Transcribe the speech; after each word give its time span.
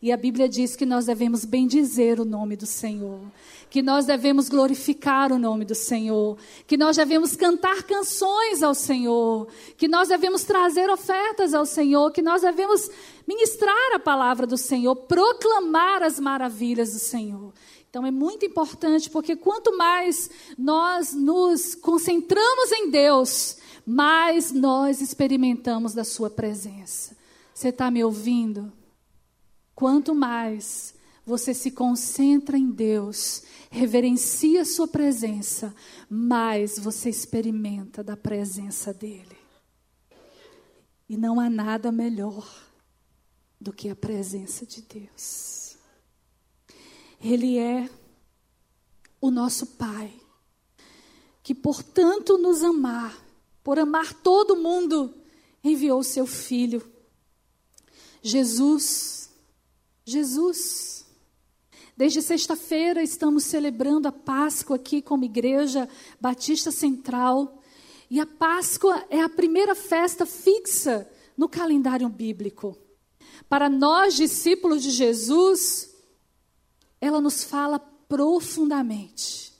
E 0.00 0.12
a 0.12 0.16
Bíblia 0.16 0.48
diz 0.48 0.76
que 0.76 0.86
nós 0.86 1.06
devemos 1.06 1.44
bendizer 1.44 2.20
o 2.20 2.24
nome 2.24 2.56
do 2.56 2.66
Senhor, 2.66 3.20
que 3.68 3.82
nós 3.82 4.06
devemos 4.06 4.48
glorificar 4.48 5.32
o 5.32 5.38
nome 5.38 5.64
do 5.64 5.74
Senhor, 5.74 6.38
que 6.68 6.76
nós 6.76 6.96
devemos 6.96 7.34
cantar 7.34 7.82
canções 7.82 8.62
ao 8.62 8.74
Senhor, 8.74 9.48
que 9.76 9.88
nós 9.88 10.08
devemos 10.08 10.44
trazer 10.44 10.88
ofertas 10.88 11.52
ao 11.52 11.66
Senhor, 11.66 12.12
que 12.12 12.22
nós 12.22 12.42
devemos 12.42 12.88
ministrar 13.26 13.94
a 13.94 13.98
palavra 13.98 14.46
do 14.46 14.56
Senhor, 14.56 14.94
proclamar 14.94 16.04
as 16.04 16.20
maravilhas 16.20 16.92
do 16.92 17.00
Senhor. 17.00 17.52
Então 17.90 18.06
é 18.06 18.10
muito 18.10 18.46
importante, 18.46 19.10
porque 19.10 19.34
quanto 19.34 19.76
mais 19.76 20.30
nós 20.56 21.12
nos 21.12 21.74
concentramos 21.74 22.70
em 22.70 22.90
Deus, 22.90 23.56
mais 23.84 24.52
nós 24.52 25.00
experimentamos 25.00 25.92
da 25.92 26.04
Sua 26.04 26.30
presença. 26.30 27.16
Você 27.52 27.70
está 27.70 27.90
me 27.90 28.04
ouvindo? 28.04 28.72
Quanto 29.78 30.12
mais 30.12 30.92
você 31.24 31.54
se 31.54 31.70
concentra 31.70 32.58
em 32.58 32.68
Deus, 32.68 33.44
reverencia 33.70 34.64
Sua 34.64 34.88
presença, 34.88 35.72
mais 36.10 36.80
você 36.80 37.08
experimenta 37.08 38.02
da 38.02 38.16
presença 38.16 38.92
dEle. 38.92 39.38
E 41.08 41.16
não 41.16 41.38
há 41.38 41.48
nada 41.48 41.92
melhor 41.92 42.44
do 43.60 43.72
que 43.72 43.88
a 43.88 43.94
presença 43.94 44.66
de 44.66 44.82
Deus. 44.82 45.76
Ele 47.22 47.56
é 47.56 47.88
o 49.20 49.30
nosso 49.30 49.64
Pai, 49.64 50.12
que 51.40 51.54
por 51.54 51.84
tanto 51.84 52.36
nos 52.36 52.64
amar, 52.64 53.16
por 53.62 53.78
amar 53.78 54.12
todo 54.12 54.56
mundo, 54.56 55.14
enviou 55.62 56.02
seu 56.02 56.26
Filho. 56.26 56.84
Jesus 58.20 59.27
Jesus. 60.10 61.06
Desde 61.96 62.22
sexta-feira 62.22 63.02
estamos 63.02 63.44
celebrando 63.44 64.06
a 64.06 64.12
Páscoa 64.12 64.76
aqui 64.76 65.02
como 65.02 65.24
Igreja 65.24 65.88
Batista 66.20 66.70
Central. 66.70 67.60
E 68.10 68.20
a 68.20 68.26
Páscoa 68.26 69.04
é 69.10 69.20
a 69.20 69.28
primeira 69.28 69.74
festa 69.74 70.24
fixa 70.24 71.10
no 71.36 71.48
calendário 71.48 72.08
bíblico. 72.08 72.78
Para 73.48 73.68
nós, 73.68 74.14
discípulos 74.14 74.82
de 74.82 74.90
Jesus, 74.90 75.94
ela 77.00 77.20
nos 77.20 77.44
fala 77.44 77.78
profundamente. 77.78 79.52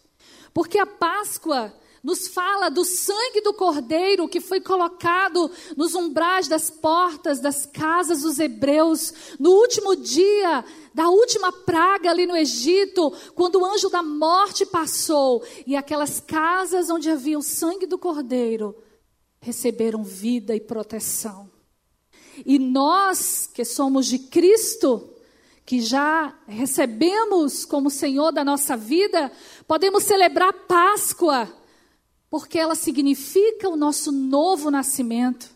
Porque 0.55 0.79
a 0.79 0.87
Páscoa 0.87 1.75
nos 2.03 2.29
fala 2.29 2.69
do 2.69 2.85
sangue 2.85 3.41
do 3.41 3.53
cordeiro 3.53 4.29
que 4.29 4.41
foi 4.41 4.61
colocado 4.61 5.51
nos 5.77 5.95
umbrais 5.95 6.49
das 6.49 6.71
portas 6.71 7.41
das 7.41 7.67
casas 7.67 8.23
dos 8.23 8.39
hebreus 8.39 9.13
no 9.39 9.51
último 9.51 9.97
dia 9.97 10.65
da 10.95 11.09
última 11.09 11.53
praga 11.53 12.11
ali 12.11 12.27
no 12.27 12.37
Egito, 12.37 13.13
quando 13.35 13.61
o 13.61 13.65
anjo 13.65 13.89
da 13.89 14.03
morte 14.03 14.67
passou 14.67 15.45
e 15.65 15.77
aquelas 15.77 16.19
casas 16.19 16.91
onde 16.91 17.09
havia 17.09 17.39
o 17.39 17.43
sangue 17.43 17.87
do 17.87 17.97
cordeiro 17.97 18.75
receberam 19.41 20.03
vida 20.03 20.57
e 20.57 20.61
proteção. 20.61 21.49
E 22.45 22.59
nós 22.59 23.49
que 23.53 23.65
somos 23.65 24.07
de 24.07 24.19
Cristo, 24.19 25.09
que 25.65 25.81
já 25.81 26.37
recebemos 26.47 27.65
como 27.65 27.91
Senhor 27.91 28.33
da 28.33 28.45
nossa 28.45 28.77
vida, 28.77 29.31
podemos 29.67 30.05
celebrar 30.05 30.53
Páscoa 30.53 31.49
porque 32.31 32.59
ela 32.59 32.75
significa 32.75 33.69
o 33.69 33.77
nosso 33.77 34.13
novo 34.13 34.71
nascimento, 34.71 35.51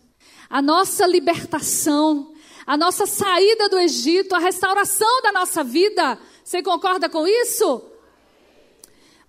a 0.48 0.62
nossa 0.62 1.06
libertação, 1.06 2.33
a 2.67 2.77
nossa 2.77 3.06
saída 3.06 3.69
do 3.69 3.79
Egito, 3.79 4.34
a 4.34 4.39
restauração 4.39 5.23
da 5.23 5.33
nossa 5.33 5.62
vida. 5.62 6.19
Você 6.45 6.62
concorda 6.62 7.09
com 7.09 7.27
isso? 7.27 7.83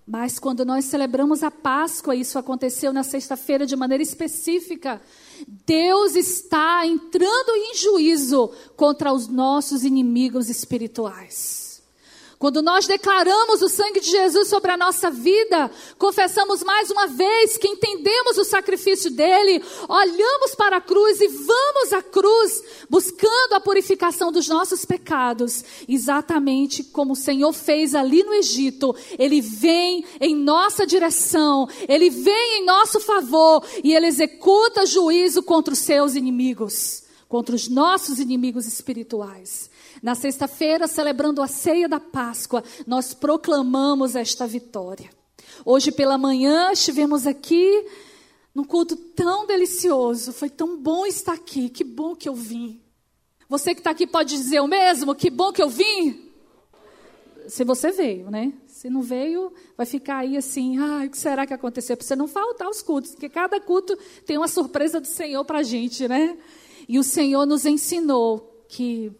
Mas 0.06 0.38
quando 0.38 0.66
nós 0.66 0.84
celebramos 0.84 1.42
a 1.42 1.50
Páscoa, 1.50 2.14
isso 2.14 2.38
aconteceu 2.38 2.92
na 2.92 3.02
sexta-feira 3.02 3.64
de 3.64 3.74
maneira 3.74 4.02
específica, 4.02 5.00
Deus 5.48 6.14
está 6.14 6.86
entrando 6.86 7.56
em 7.56 7.74
juízo 7.74 8.50
contra 8.76 9.12
os 9.12 9.28
nossos 9.28 9.82
inimigos 9.82 10.50
espirituais. 10.50 11.63
Quando 12.38 12.60
nós 12.62 12.86
declaramos 12.86 13.62
o 13.62 13.68
sangue 13.68 14.00
de 14.00 14.10
Jesus 14.10 14.48
sobre 14.48 14.70
a 14.70 14.76
nossa 14.76 15.10
vida, 15.10 15.70
confessamos 15.98 16.62
mais 16.62 16.90
uma 16.90 17.06
vez 17.06 17.56
que 17.56 17.68
entendemos 17.68 18.36
o 18.38 18.44
sacrifício 18.44 19.10
dele, 19.10 19.62
olhamos 19.88 20.54
para 20.54 20.76
a 20.76 20.80
cruz 20.80 21.20
e 21.20 21.28
vamos 21.28 21.92
à 21.92 22.02
cruz, 22.02 22.62
buscando 22.90 23.54
a 23.54 23.60
purificação 23.60 24.32
dos 24.32 24.48
nossos 24.48 24.84
pecados, 24.84 25.64
exatamente 25.88 26.82
como 26.82 27.12
o 27.12 27.16
Senhor 27.16 27.52
fez 27.52 27.94
ali 27.94 28.22
no 28.22 28.34
Egito. 28.34 28.94
Ele 29.18 29.40
vem 29.40 30.04
em 30.20 30.34
nossa 30.34 30.86
direção, 30.86 31.68
ele 31.88 32.10
vem 32.10 32.60
em 32.60 32.64
nosso 32.64 33.00
favor 33.00 33.64
e 33.82 33.94
ele 33.94 34.06
executa 34.06 34.86
juízo 34.86 35.42
contra 35.42 35.72
os 35.72 35.78
seus 35.78 36.14
inimigos, 36.14 37.04
contra 37.28 37.54
os 37.54 37.68
nossos 37.68 38.18
inimigos 38.18 38.66
espirituais. 38.66 39.70
Na 40.04 40.14
sexta-feira, 40.14 40.86
celebrando 40.86 41.40
a 41.40 41.46
ceia 41.46 41.88
da 41.88 41.98
Páscoa, 41.98 42.62
nós 42.86 43.14
proclamamos 43.14 44.14
esta 44.14 44.46
vitória. 44.46 45.08
Hoje 45.64 45.90
pela 45.90 46.18
manhã 46.18 46.70
estivemos 46.70 47.26
aqui 47.26 47.86
num 48.54 48.64
culto 48.64 48.96
tão 48.96 49.46
delicioso, 49.46 50.30
foi 50.34 50.50
tão 50.50 50.76
bom 50.76 51.06
estar 51.06 51.32
aqui, 51.32 51.70
que 51.70 51.82
bom 51.82 52.14
que 52.14 52.28
eu 52.28 52.34
vim. 52.34 52.82
Você 53.48 53.74
que 53.74 53.80
está 53.80 53.92
aqui 53.92 54.06
pode 54.06 54.36
dizer 54.36 54.60
o 54.60 54.68
mesmo, 54.68 55.14
que 55.14 55.30
bom 55.30 55.50
que 55.50 55.62
eu 55.62 55.70
vim? 55.70 56.30
Se 57.48 57.64
você 57.64 57.90
veio, 57.90 58.30
né? 58.30 58.52
Se 58.66 58.90
não 58.90 59.00
veio, 59.00 59.54
vai 59.74 59.86
ficar 59.86 60.18
aí 60.18 60.36
assim, 60.36 60.76
ah, 60.76 61.04
o 61.06 61.08
que 61.08 61.16
será 61.16 61.46
que 61.46 61.54
aconteceu? 61.54 61.96
Para 61.96 62.06
você 62.06 62.14
não 62.14 62.28
faltar 62.28 62.68
os 62.68 62.82
cultos, 62.82 63.12
porque 63.12 63.30
cada 63.30 63.58
culto 63.58 63.96
tem 64.26 64.36
uma 64.36 64.48
surpresa 64.48 65.00
do 65.00 65.06
Senhor 65.06 65.42
para 65.46 65.60
a 65.60 65.62
gente, 65.62 66.06
né? 66.06 66.36
E 66.86 66.98
o 66.98 67.02
Senhor 67.02 67.46
nos 67.46 67.64
ensinou 67.64 68.66
que 68.68 69.10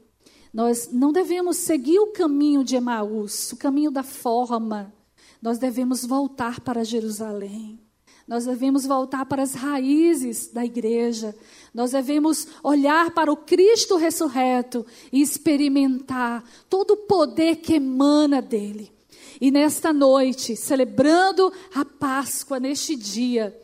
nós 0.55 0.89
não 0.93 1.11
devemos 1.11 1.57
seguir 1.57 1.99
o 1.99 2.13
caminho 2.13 2.63
de 2.63 2.77
Emaús, 2.77 3.51
o 3.51 3.57
caminho 3.57 3.91
da 3.91 4.05
forma. 4.05 4.95
Nós 5.43 5.59
devemos 5.59 6.05
voltar 6.07 6.61
para 6.61 6.85
Jerusalém. 6.85 7.81
Nós 8.27 8.47
devemos 8.47 8.87
voltar 8.87 9.27
para 9.27 9.43
as 9.43 9.53
raízes 9.55 10.47
da 10.53 10.65
igreja. 10.65 11.37
Nós 11.75 11.91
devemos 11.91 12.47
olhar 12.63 13.11
para 13.11 13.33
o 13.33 13.37
Cristo 13.37 13.97
ressurreto 13.97 14.87
e 15.13 15.21
experimentar 15.21 16.45
todo 16.71 16.93
o 16.93 16.99
poder 16.99 17.57
que 17.57 17.75
emana 17.75 18.41
dele. 18.41 18.93
E 19.41 19.51
nesta 19.51 19.93
noite, 19.93 20.55
celebrando 20.55 21.53
a 21.75 21.85
Páscoa, 21.85 22.61
neste 22.61 22.95
dia, 22.95 23.61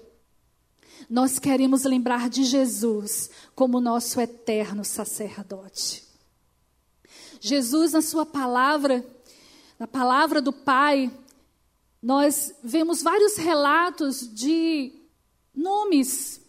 nós 1.08 1.38
queremos 1.38 1.84
lembrar 1.84 2.28
de 2.28 2.42
Jesus 2.42 3.30
como 3.54 3.80
nosso 3.80 4.20
eterno 4.20 4.84
sacerdote. 4.84 6.09
Jesus, 7.40 7.92
na 7.92 8.02
sua 8.02 8.26
palavra, 8.26 9.04
na 9.78 9.86
palavra 9.86 10.42
do 10.42 10.52
Pai, 10.52 11.10
nós 12.02 12.54
vemos 12.62 13.02
vários 13.02 13.36
relatos 13.36 14.28
de 14.32 14.92
nomes 15.54 16.40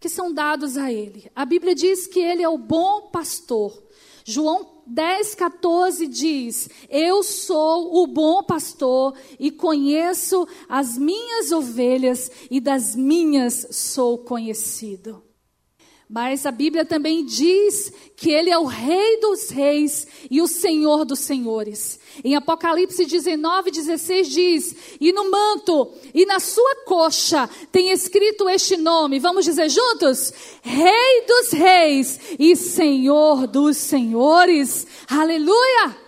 que 0.00 0.08
são 0.08 0.32
dados 0.32 0.76
a 0.76 0.90
ele. 0.90 1.30
A 1.36 1.44
Bíblia 1.44 1.74
diz 1.74 2.06
que 2.06 2.18
ele 2.18 2.42
é 2.42 2.48
o 2.48 2.58
bom 2.58 3.10
pastor. 3.10 3.80
João 4.24 4.82
10, 4.86 5.34
14 5.34 6.06
diz: 6.06 6.68
Eu 6.88 7.22
sou 7.22 8.02
o 8.02 8.06
bom 8.06 8.42
pastor 8.42 9.14
e 9.38 9.50
conheço 9.50 10.46
as 10.68 10.96
minhas 10.96 11.52
ovelhas, 11.52 12.30
e 12.50 12.60
das 12.60 12.96
minhas 12.96 13.68
sou 13.70 14.18
conhecido. 14.18 15.22
Mas 16.12 16.44
a 16.44 16.50
Bíblia 16.50 16.84
também 16.84 17.24
diz 17.24 17.90
que 18.14 18.30
ele 18.30 18.50
é 18.50 18.58
o 18.58 18.66
Rei 18.66 19.18
dos 19.18 19.48
Reis 19.48 20.06
e 20.30 20.42
o 20.42 20.46
Senhor 20.46 21.06
dos 21.06 21.20
Senhores. 21.20 21.98
Em 22.22 22.36
Apocalipse 22.36 23.06
19, 23.06 23.70
16 23.70 24.28
diz: 24.28 24.76
E 25.00 25.10
no 25.10 25.30
manto 25.30 25.90
e 26.12 26.26
na 26.26 26.38
sua 26.38 26.84
coxa 26.84 27.48
tem 27.72 27.92
escrito 27.92 28.46
este 28.46 28.76
nome. 28.76 29.18
Vamos 29.18 29.46
dizer 29.46 29.70
juntos? 29.70 30.34
Rei 30.60 31.24
dos 31.26 31.50
Reis 31.52 32.20
e 32.38 32.54
Senhor 32.56 33.46
dos 33.46 33.78
Senhores. 33.78 34.86
Aleluia! 35.08 36.01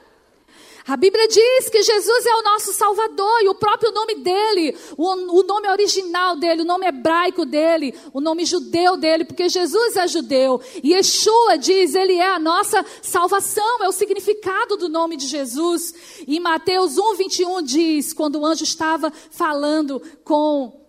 A 0.87 0.99
Bíblia 0.99 1.27
diz 1.27 1.71
que 1.71 1.83
Jesus 1.83 2.27
é 2.27 2.35
o 2.37 2.43
nosso 2.43 2.75
Salvador 2.75 3.43
e 3.43 3.49
o 3.49 3.55
próprio 3.55 3.91
nome 3.91 4.17
dele, 4.17 4.77
o, 4.99 5.41
o, 5.41 5.43
nome 5.43 5.67
original 5.71 6.37
dele, 6.37 6.61
o 6.61 6.67
nome 6.67 6.87
hebraico 6.87 7.47
dele, 7.47 7.95
o 8.13 8.21
nome 8.21 8.45
judeu 8.45 8.95
dele, 8.95 9.25
porque 9.25 9.49
Jesus 9.49 9.97
é 9.97 10.07
judeu. 10.07 10.61
E 10.83 10.93
Yeshua 10.93 11.57
diz, 11.57 11.95
ele 11.95 12.17
é 12.17 12.29
a 12.29 12.39
nossa 12.39 12.85
salvação, 13.01 13.83
é 13.83 13.89
o 13.89 13.93
significado 13.93 14.77
do 14.77 14.91
nome 14.91 15.17
de 15.17 15.27
Jesus. 15.27 15.95
E 16.29 16.39
Mateus 16.39 16.99
1, 16.99 17.15
21 17.15 17.63
diz, 17.63 18.13
quando 18.13 18.39
o 18.39 18.45
anjo 18.45 18.65
estava 18.65 19.11
falando 19.31 20.03
com 20.23 20.84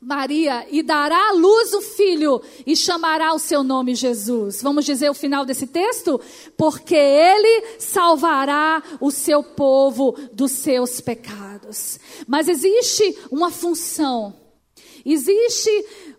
Maria 0.00 0.66
e 0.70 0.82
dará 0.82 1.28
à 1.28 1.32
luz 1.32 1.74
o 1.74 1.82
filho 1.82 2.40
e 2.66 2.74
chamará 2.74 3.34
o 3.34 3.38
seu 3.38 3.62
nome 3.62 3.94
Jesus. 3.94 4.62
Vamos 4.62 4.86
dizer 4.86 5.10
o 5.10 5.14
final 5.14 5.44
desse 5.44 5.66
texto? 5.66 6.18
Porque 6.56 6.94
ele 6.94 7.76
salvará 7.78 8.82
o 8.98 9.10
seu 9.10 9.42
povo 9.42 10.16
dos 10.32 10.52
seus 10.52 11.02
pecados. 11.02 12.00
Mas 12.26 12.48
existe 12.48 13.18
uma 13.30 13.50
função, 13.50 14.34
existe 15.04 15.70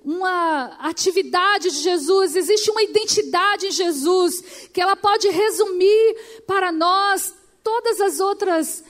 uma 0.06 0.78
atividade 0.82 1.72
de 1.72 1.78
Jesus, 1.78 2.36
existe 2.36 2.70
uma 2.70 2.84
identidade 2.84 3.66
em 3.66 3.72
Jesus 3.72 4.70
que 4.72 4.80
ela 4.80 4.96
pode 4.96 5.28
resumir 5.28 6.44
para 6.46 6.72
nós 6.72 7.34
todas 7.64 8.00
as 8.00 8.20
outras 8.20 8.84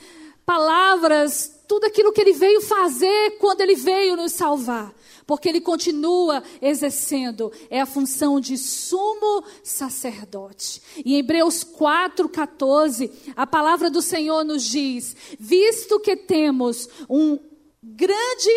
palavras 0.46 1.61
tudo 1.72 1.86
aquilo 1.86 2.12
que 2.12 2.20
ele 2.20 2.34
veio 2.34 2.60
fazer 2.60 3.38
quando 3.40 3.62
ele 3.62 3.76
veio 3.76 4.18
nos 4.18 4.34
salvar. 4.34 4.94
Porque 5.26 5.48
ele 5.48 5.62
continua 5.62 6.44
exercendo, 6.62 7.50
é 7.70 7.80
a 7.80 7.86
função 7.86 8.42
de 8.42 8.58
sumo 8.58 9.42
sacerdote. 9.64 10.82
E 11.06 11.14
em 11.14 11.20
Hebreus 11.20 11.64
4,14, 11.64 13.10
a 13.38 13.48
palavra 13.48 13.90
do 13.90 14.02
Senhor 14.02 14.44
nos 14.44 14.64
diz: 14.64 15.16
visto 15.40 15.98
que 16.02 16.18
temos 16.18 16.90
um 17.10 17.40
grande 17.82 18.52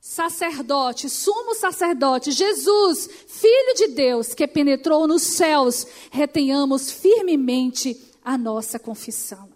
sacerdote, 0.00 1.10
sumo 1.10 1.56
sacerdote, 1.56 2.30
Jesus, 2.30 3.10
Filho 3.26 3.74
de 3.74 3.88
Deus, 3.88 4.32
que 4.32 4.46
penetrou 4.46 5.08
nos 5.08 5.22
céus, 5.22 5.84
retenhamos 6.12 6.88
firmemente 6.88 8.00
a 8.24 8.38
nossa 8.38 8.78
confissão. 8.78 9.50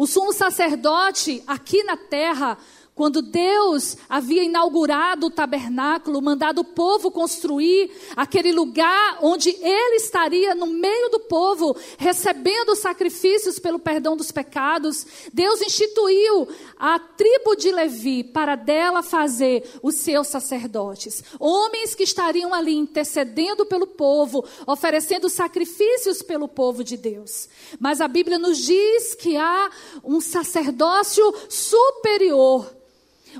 O 0.00 0.06
sumo 0.06 0.32
sacerdote 0.32 1.44
aqui 1.46 1.82
na 1.82 1.94
terra 1.94 2.56
quando 2.94 3.22
Deus 3.22 3.96
havia 4.08 4.42
inaugurado 4.42 5.28
o 5.28 5.30
tabernáculo, 5.30 6.20
mandado 6.20 6.60
o 6.60 6.64
povo 6.64 7.10
construir 7.10 7.90
aquele 8.14 8.52
lugar 8.52 9.18
onde 9.22 9.48
ele 9.48 9.96
estaria 9.96 10.54
no 10.54 10.66
meio 10.66 11.08
do 11.08 11.20
povo, 11.20 11.74
recebendo 11.96 12.76
sacrifícios 12.76 13.58
pelo 13.58 13.78
perdão 13.78 14.16
dos 14.16 14.30
pecados, 14.30 15.06
Deus 15.32 15.62
instituiu 15.62 16.48
a 16.78 16.98
tribo 16.98 17.54
de 17.54 17.70
Levi 17.70 18.22
para 18.24 18.54
dela 18.54 19.02
fazer 19.02 19.64
os 19.82 19.94
seus 19.94 20.26
sacerdotes. 20.28 21.24
Homens 21.38 21.94
que 21.94 22.02
estariam 22.02 22.52
ali 22.52 22.76
intercedendo 22.76 23.64
pelo 23.64 23.86
povo, 23.86 24.44
oferecendo 24.66 25.28
sacrifícios 25.28 26.22
pelo 26.22 26.48
povo 26.48 26.84
de 26.84 26.96
Deus. 26.96 27.48
Mas 27.78 28.00
a 28.00 28.08
Bíblia 28.08 28.38
nos 28.38 28.58
diz 28.58 29.14
que 29.14 29.36
há 29.36 29.70
um 30.04 30.20
sacerdócio 30.20 31.34
superior 31.48 32.80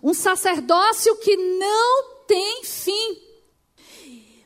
um 0.03 0.15
sacerdócio 0.15 1.17
que 1.17 1.37
não 1.37 2.25
tem 2.27 2.65
fim. 2.65 3.19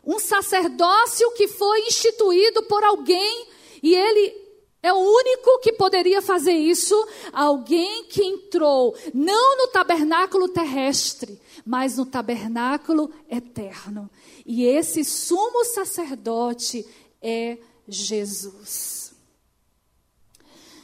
Um 0.05 0.19
sacerdócio 0.19 1.31
que 1.33 1.49
foi 1.49 1.81
instituído 1.87 2.63
por 2.65 2.83
alguém 2.85 3.47
e 3.83 3.95
ele 3.95 4.45
é 4.83 4.93
o 4.93 4.99
único 4.99 5.61
que 5.61 5.73
poderia 5.73 6.21
fazer 6.21 6.53
isso, 6.53 6.95
alguém 7.33 8.05
que 8.05 8.23
entrou 8.23 8.95
não 9.15 9.57
no 9.57 9.69
tabernáculo 9.69 10.47
terrestre, 10.47 11.41
mas 11.65 11.97
no 11.97 12.05
tabernáculo 12.05 13.11
eterno. 13.31 14.11
E 14.45 14.65
esse 14.65 15.03
sumo 15.03 15.65
sacerdote 15.65 16.87
é 17.23 17.57
Jesus. 17.89 19.15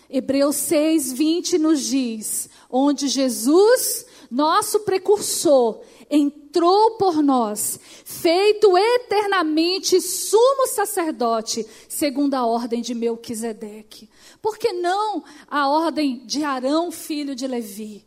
Hebreus 0.08 0.56
6, 0.56 1.12
20 1.12 1.58
nos 1.58 1.84
diz: 1.84 2.48
onde 2.70 3.06
Jesus 3.06 4.06
nosso 4.31 4.81
precursor, 4.81 5.81
entrou 6.09 6.93
por 6.93 7.23
nós, 7.23 7.79
feito 8.05 8.77
eternamente 8.77 10.00
sumo 10.00 10.67
sacerdote, 10.69 11.67
segundo 11.88 12.35
a 12.35 12.47
ordem 12.47 12.81
de 12.81 12.94
Melquisedeque. 12.94 14.09
Por 14.41 14.56
que 14.56 14.73
não 14.73 15.25
a 15.49 15.69
ordem 15.69 16.25
de 16.25 16.44
Arão, 16.44 16.93
filho 16.93 17.35
de 17.35 17.47
Levi? 17.47 18.05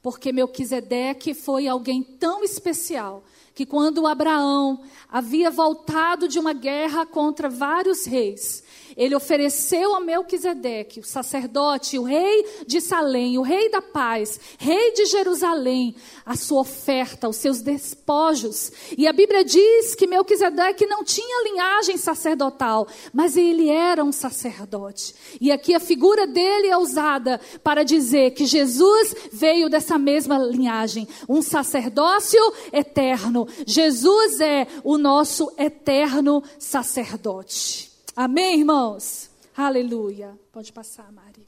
Porque 0.00 0.32
Melquisedeque 0.32 1.34
foi 1.34 1.66
alguém 1.66 2.02
tão 2.02 2.44
especial 2.44 3.24
que 3.54 3.64
quando 3.64 4.06
Abraão 4.06 4.82
havia 5.08 5.50
voltado 5.50 6.28
de 6.28 6.38
uma 6.38 6.52
guerra 6.52 7.06
contra 7.06 7.48
vários 7.48 8.04
reis, 8.04 8.62
ele 8.96 9.14
ofereceu 9.14 9.94
a 9.94 10.00
Melquisedeque, 10.00 11.00
o 11.00 11.04
sacerdote, 11.04 11.98
o 11.98 12.02
rei 12.02 12.46
de 12.66 12.80
Salém, 12.80 13.36
o 13.36 13.42
rei 13.42 13.68
da 13.68 13.82
paz, 13.82 14.40
rei 14.58 14.92
de 14.92 15.04
Jerusalém, 15.04 15.94
a 16.24 16.34
sua 16.34 16.62
oferta, 16.62 17.28
os 17.28 17.36
seus 17.36 17.60
despojos. 17.60 18.72
E 18.96 19.06
a 19.06 19.12
Bíblia 19.12 19.44
diz 19.44 19.94
que 19.94 20.06
Melquisedeque 20.06 20.86
não 20.86 21.04
tinha 21.04 21.44
linhagem 21.44 21.98
sacerdotal, 21.98 22.88
mas 23.12 23.36
ele 23.36 23.68
era 23.68 24.02
um 24.02 24.12
sacerdote. 24.12 25.14
E 25.40 25.52
aqui 25.52 25.74
a 25.74 25.80
figura 25.80 26.26
dele 26.26 26.68
é 26.68 26.78
usada 26.78 27.38
para 27.62 27.84
dizer 27.84 28.30
que 28.30 28.46
Jesus 28.46 29.14
veio 29.30 29.68
dessa 29.68 29.98
mesma 29.98 30.38
linhagem, 30.38 31.06
um 31.28 31.42
sacerdócio 31.42 32.40
eterno. 32.72 33.46
Jesus 33.66 34.40
é 34.40 34.66
o 34.82 34.96
nosso 34.96 35.52
eterno 35.58 36.42
sacerdote. 36.58 37.95
Amém, 38.16 38.60
irmãos? 38.60 39.30
Aleluia. 39.54 40.40
Pode 40.50 40.72
passar, 40.72 41.12
Mari. 41.12 41.46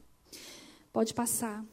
Pode 0.93 1.15
passar. 1.15 1.65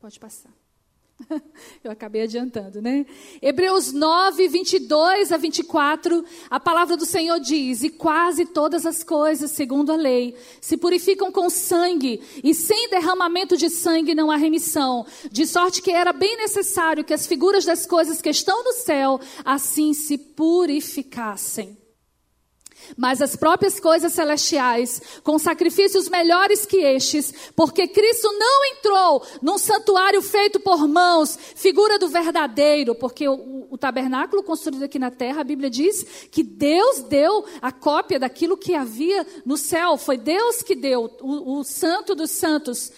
Pode 0.00 0.18
passar. 0.18 0.52
Eu 1.82 1.90
acabei 1.90 2.22
adiantando, 2.22 2.80
né? 2.80 3.04
Hebreus 3.42 3.92
9, 3.92 4.48
22 4.48 5.32
a 5.32 5.36
24, 5.36 6.24
a 6.48 6.60
palavra 6.60 6.96
do 6.96 7.04
Senhor 7.04 7.40
diz: 7.40 7.82
E 7.82 7.90
quase 7.90 8.46
todas 8.46 8.86
as 8.86 9.02
coisas, 9.02 9.50
segundo 9.50 9.92
a 9.92 9.96
lei, 9.96 10.36
se 10.60 10.76
purificam 10.76 11.32
com 11.32 11.50
sangue, 11.50 12.22
e 12.42 12.54
sem 12.54 12.88
derramamento 12.88 13.56
de 13.56 13.68
sangue 13.68 14.14
não 14.14 14.30
há 14.30 14.36
remissão. 14.36 15.06
De 15.30 15.46
sorte 15.46 15.82
que 15.82 15.90
era 15.90 16.12
bem 16.12 16.36
necessário 16.36 17.04
que 17.04 17.14
as 17.14 17.26
figuras 17.26 17.64
das 17.64 17.86
coisas 17.86 18.22
que 18.22 18.30
estão 18.30 18.62
no 18.62 18.72
céu 18.72 19.20
assim 19.44 19.92
se 19.92 20.16
purificassem 20.16 21.76
mas 22.96 23.20
as 23.20 23.36
próprias 23.36 23.78
coisas 23.78 24.12
celestiais, 24.12 25.00
com 25.22 25.38
sacrifícios 25.38 26.08
melhores 26.08 26.64
que 26.64 26.78
estes, 26.78 27.34
porque 27.54 27.86
Cristo 27.86 28.28
não 28.38 28.64
entrou 28.76 29.22
num 29.42 29.58
santuário 29.58 30.22
feito 30.22 30.60
por 30.60 30.86
mãos, 30.88 31.38
figura 31.54 31.98
do 31.98 32.08
verdadeiro, 32.08 32.94
porque 32.94 33.28
o, 33.28 33.66
o 33.70 33.78
tabernáculo 33.78 34.42
construído 34.42 34.84
aqui 34.84 34.98
na 34.98 35.10
terra, 35.10 35.40
a 35.40 35.44
Bíblia 35.44 35.70
diz 35.70 36.04
que 36.30 36.42
Deus 36.42 37.00
deu 37.02 37.44
a 37.60 37.70
cópia 37.72 38.18
daquilo 38.18 38.56
que 38.56 38.74
havia 38.74 39.26
no 39.44 39.56
céu, 39.56 39.96
foi 39.96 40.16
Deus 40.16 40.62
que 40.62 40.74
deu, 40.74 41.10
o, 41.20 41.58
o 41.58 41.64
santo 41.64 42.14
dos 42.14 42.30
santos 42.30 42.92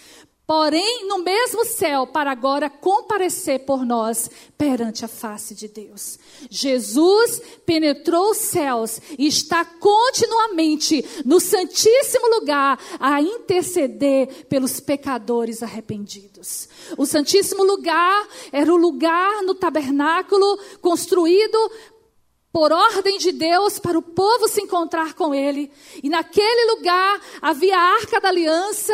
porém 0.51 1.07
no 1.07 1.19
mesmo 1.19 1.63
céu, 1.63 2.05
para 2.05 2.29
agora 2.29 2.69
comparecer 2.69 3.59
por 3.59 3.85
nós 3.85 4.29
perante 4.57 5.05
a 5.05 5.07
face 5.07 5.55
de 5.55 5.69
Deus. 5.69 6.19
Jesus 6.49 7.41
penetrou 7.65 8.31
os 8.31 8.37
céus 8.37 8.99
e 9.17 9.27
está 9.27 9.63
continuamente 9.63 11.05
no 11.23 11.39
Santíssimo 11.39 12.27
Lugar 12.27 12.77
a 12.99 13.21
interceder 13.21 14.45
pelos 14.49 14.81
pecadores 14.81 15.63
arrependidos. 15.63 16.67
O 16.97 17.05
Santíssimo 17.05 17.63
Lugar 17.63 18.27
era 18.51 18.73
o 18.73 18.75
lugar 18.75 19.43
no 19.43 19.55
tabernáculo 19.55 20.59
construído 20.81 21.57
por 22.51 22.73
ordem 22.73 23.17
de 23.17 23.31
Deus 23.31 23.79
para 23.79 23.97
o 23.97 24.01
povo 24.01 24.47
se 24.47 24.61
encontrar 24.61 25.13
com 25.13 25.33
ele. 25.33 25.71
E 26.03 26.09
naquele 26.09 26.75
lugar 26.75 27.21
havia 27.41 27.77
a 27.77 27.93
arca 27.95 28.19
da 28.19 28.27
aliança, 28.27 28.93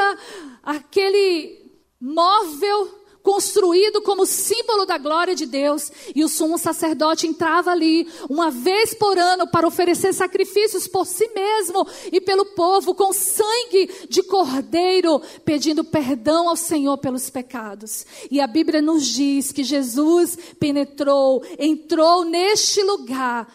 aquele 0.68 1.72
móvel 1.98 2.90
construído 3.24 4.02
como 4.02 4.26
símbolo 4.26 4.86
da 4.86 4.98
glória 4.98 5.36
de 5.36 5.46
Deus, 5.46 5.92
e 6.16 6.24
o 6.24 6.30
sumo 6.30 6.58
sacerdote 6.58 7.28
entrava 7.28 7.72
ali 7.72 8.08
uma 8.30 8.50
vez 8.50 8.94
por 8.94 9.18
ano 9.18 9.48
para 9.48 9.68
oferecer 9.68 10.14
sacrifícios 10.14 10.88
por 10.88 11.06
si 11.06 11.30
mesmo 11.36 11.86
e 12.12 12.22
pelo 12.22 12.46
povo 12.46 12.96
com 12.96 13.12
sangue 13.12 14.08
de 14.10 14.24
cordeiro, 14.24 15.22
pedindo 15.44 15.84
perdão 15.84 16.48
ao 16.48 16.56
Senhor 16.56 16.98
pelos 17.00 17.30
pecados. 17.30 18.06
E 18.32 18.40
a 18.40 18.48
Bíblia 18.48 18.82
nos 18.82 19.06
diz 19.06 19.52
que 19.52 19.64
Jesus 19.64 20.38
penetrou, 20.58 21.44
entrou 21.60 22.24
neste 22.24 22.82
lugar 22.82 23.54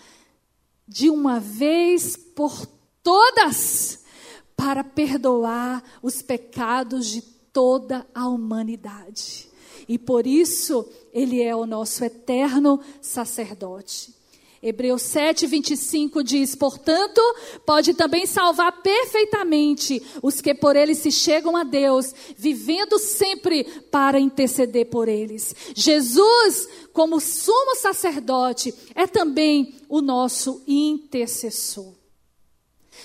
de 0.87 1.09
uma 1.09 1.41
vez 1.41 2.15
por 2.15 2.67
todas 3.03 4.02
para 4.57 4.85
perdoar 4.85 5.83
os 6.03 6.23
pecados 6.23 7.07
de 7.07 7.23
toda 7.53 8.07
a 8.15 8.29
humanidade. 8.29 9.49
E 9.89 9.99
por 9.99 10.27
isso 10.27 10.89
ele 11.13 11.43
é 11.43 11.55
o 11.55 11.67
nosso 11.67 12.05
eterno 12.05 12.81
sacerdote. 13.01 14.23
Hebreus 14.63 15.03
7, 15.03 15.45
25 15.49 16.23
diz: 16.23 16.55
Portanto, 16.55 17.21
pode 17.67 17.95
também 17.95 18.27
salvar 18.27 18.81
perfeitamente 18.81 20.01
os 20.23 20.41
que 20.41 20.55
por 20.55 20.77
ele 20.77 20.95
se 20.95 21.11
chegam 21.11 21.57
a 21.57 21.65
Deus, 21.65 22.15
vivendo 22.37 22.97
sempre 22.97 23.65
para 23.91 24.21
interceder 24.21 24.87
por 24.87 25.09
eles. 25.09 25.53
Jesus, 25.75 26.69
como 26.93 27.21
sumo 27.21 27.75
sacerdote, 27.75 28.73
é 28.95 29.09
também 29.09 29.75
o 29.89 30.01
nosso 30.01 30.63
intercessor. 30.65 32.02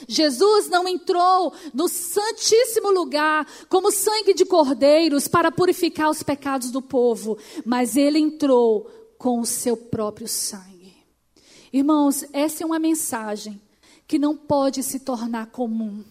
Jesus 0.08 0.70
não 0.70 0.88
entrou 0.88 1.54
no 1.74 1.88
santíssimo 1.88 2.92
lugar 2.92 3.48
como 3.70 3.92
sangue 3.92 4.34
de 4.34 4.46
cordeiros 4.46 5.27
para 5.27 5.51
purificar 5.51 6.10
os 6.10 6.22
pecados 6.22 6.72
do 6.72 6.82
povo, 6.82 7.38
mas 7.66 7.96
ele 7.96 8.20
entrou 8.20 8.92
com 9.18 9.39
o 9.39 9.46
seu 9.46 9.77
próprio 9.77 10.27
sangue. 10.27 10.96
Irmãos, 11.72 12.25
essa 12.34 12.63
é 12.63 12.66
uma 12.66 12.80
mensagem 12.80 13.62
que 14.08 14.18
não 14.20 14.36
pode 14.36 14.84
se 14.84 15.00
tornar 15.00 15.48
comum. 15.48 16.04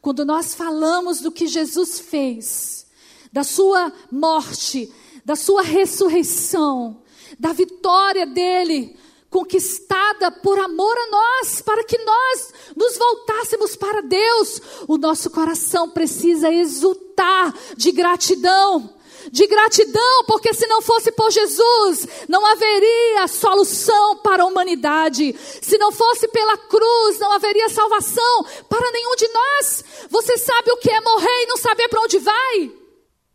Quando 0.00 0.24
nós 0.24 0.54
falamos 0.54 1.20
do 1.20 1.30
que 1.30 1.46
Jesus 1.46 1.98
fez, 1.98 2.86
da 3.32 3.42
sua 3.42 3.92
morte, 4.10 4.92
da 5.24 5.36
sua 5.36 5.62
ressurreição, 5.62 7.02
da 7.38 7.52
vitória 7.52 8.26
dele, 8.26 8.96
conquistada 9.34 10.30
por 10.30 10.56
amor 10.60 10.96
a 10.96 11.06
nós, 11.08 11.60
para 11.60 11.82
que 11.82 11.98
nós 11.98 12.52
nos 12.76 12.96
voltássemos 12.96 13.74
para 13.74 14.00
Deus, 14.00 14.62
o 14.86 14.96
nosso 14.96 15.28
coração 15.28 15.90
precisa 15.90 16.52
exultar 16.52 17.52
de 17.76 17.90
gratidão 17.90 18.94
de 19.32 19.46
gratidão, 19.46 20.24
porque 20.26 20.52
se 20.52 20.66
não 20.66 20.82
fosse 20.82 21.10
por 21.10 21.30
Jesus, 21.30 22.06
não 22.28 22.44
haveria 22.44 23.26
solução 23.26 24.18
para 24.18 24.42
a 24.42 24.46
humanidade. 24.46 25.34
Se 25.62 25.78
não 25.78 25.90
fosse 25.90 26.28
pela 26.28 26.58
cruz, 26.58 27.18
não 27.18 27.32
haveria 27.32 27.70
salvação 27.70 28.44
para 28.68 28.90
nenhum 28.92 29.16
de 29.16 29.28
nós. 29.28 29.84
Você 30.10 30.36
sabe 30.36 30.72
o 30.72 30.76
que 30.76 30.90
é 30.90 31.00
morrer 31.00 31.42
e 31.42 31.46
não 31.46 31.56
saber 31.56 31.88
para 31.88 32.02
onde 32.02 32.18
vai? 32.18 32.70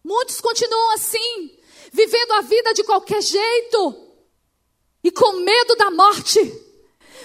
Muitos 0.03 0.39
continuam 0.39 0.91
assim, 0.91 1.57
vivendo 1.91 2.33
a 2.33 2.41
vida 2.41 2.71
de 2.71 2.83
qualquer 2.83 3.23
jeito 3.23 4.08
e 5.03 5.11
com 5.11 5.43
medo 5.43 5.75
da 5.75 5.91
morte. 5.91 6.39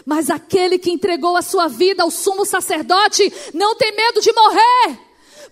Mas 0.04 0.28
aquele 0.28 0.78
que 0.78 0.90
entregou 0.90 1.36
a 1.36 1.42
sua 1.42 1.68
vida 1.68 2.02
ao 2.02 2.10
sumo 2.10 2.44
sacerdote 2.44 3.32
não 3.52 3.74
tem 3.74 3.94
medo 3.94 4.20
de 4.20 4.32
morrer 4.32 5.04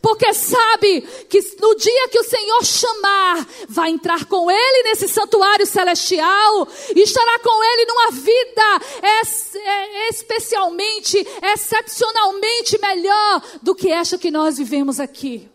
porque 0.03 0.35
sabe 0.35 1.01
que 1.31 1.39
no 1.61 1.77
dia 1.77 2.09
que 2.09 2.19
o 2.19 2.25
Senhor 2.25 2.65
chamar, 2.65 3.47
vai 3.69 3.91
entrar 3.91 4.25
com 4.25 4.51
Ele 4.51 4.89
nesse 4.89 5.07
santuário 5.07 5.65
celestial 5.65 6.69
e 6.95 7.01
estará 7.01 7.39
com 7.39 7.63
Ele 7.63 7.87
numa 7.87 8.11
vida 8.11 8.81
é, 9.01 10.09
especialmente, 10.11 11.25
excepcionalmente 11.41 12.79
melhor 12.81 13.43
do 13.63 13.77
que 13.77 13.91
esta 13.91 14.19
que 14.19 14.31
nós 14.31 14.59
vivemos 14.59 14.99
aqui. 14.99 15.49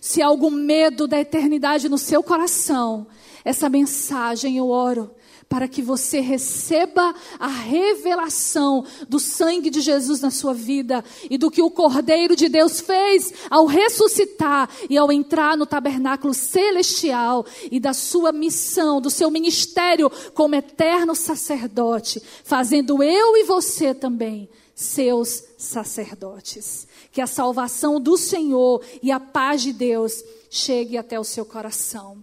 Se 0.00 0.22
há 0.22 0.26
algum 0.26 0.50
medo 0.50 1.06
da 1.06 1.20
eternidade 1.20 1.90
no 1.90 1.98
seu 1.98 2.22
coração, 2.22 3.06
essa 3.44 3.68
mensagem 3.68 4.56
eu 4.56 4.70
oro 4.70 5.10
para 5.48 5.66
que 5.66 5.80
você 5.80 6.20
receba 6.20 7.14
a 7.38 7.46
revelação 7.46 8.84
do 9.08 9.18
sangue 9.18 9.70
de 9.70 9.80
Jesus 9.80 10.20
na 10.20 10.30
sua 10.30 10.52
vida 10.52 11.02
e 11.30 11.38
do 11.38 11.50
que 11.50 11.62
o 11.62 11.70
Cordeiro 11.70 12.36
de 12.36 12.48
Deus 12.48 12.80
fez 12.80 13.32
ao 13.48 13.64
ressuscitar 13.64 14.68
e 14.90 14.98
ao 14.98 15.10
entrar 15.10 15.56
no 15.56 15.64
tabernáculo 15.64 16.34
celestial 16.34 17.46
e 17.70 17.80
da 17.80 17.94
sua 17.94 18.30
missão, 18.30 19.00
do 19.00 19.08
seu 19.08 19.30
ministério 19.30 20.10
como 20.34 20.54
eterno 20.54 21.14
sacerdote, 21.14 22.22
fazendo 22.44 23.02
eu 23.02 23.36
e 23.36 23.44
você 23.44 23.94
também 23.94 24.50
seus 24.74 25.42
sacerdotes. 25.56 26.86
Que 27.10 27.22
a 27.22 27.26
salvação 27.26 27.98
do 27.98 28.16
Senhor 28.16 28.84
e 29.02 29.10
a 29.10 29.18
paz 29.18 29.62
de 29.62 29.72
Deus 29.72 30.22
chegue 30.50 30.96
até 30.96 31.18
o 31.18 31.24
seu 31.24 31.44
coração. 31.44 32.22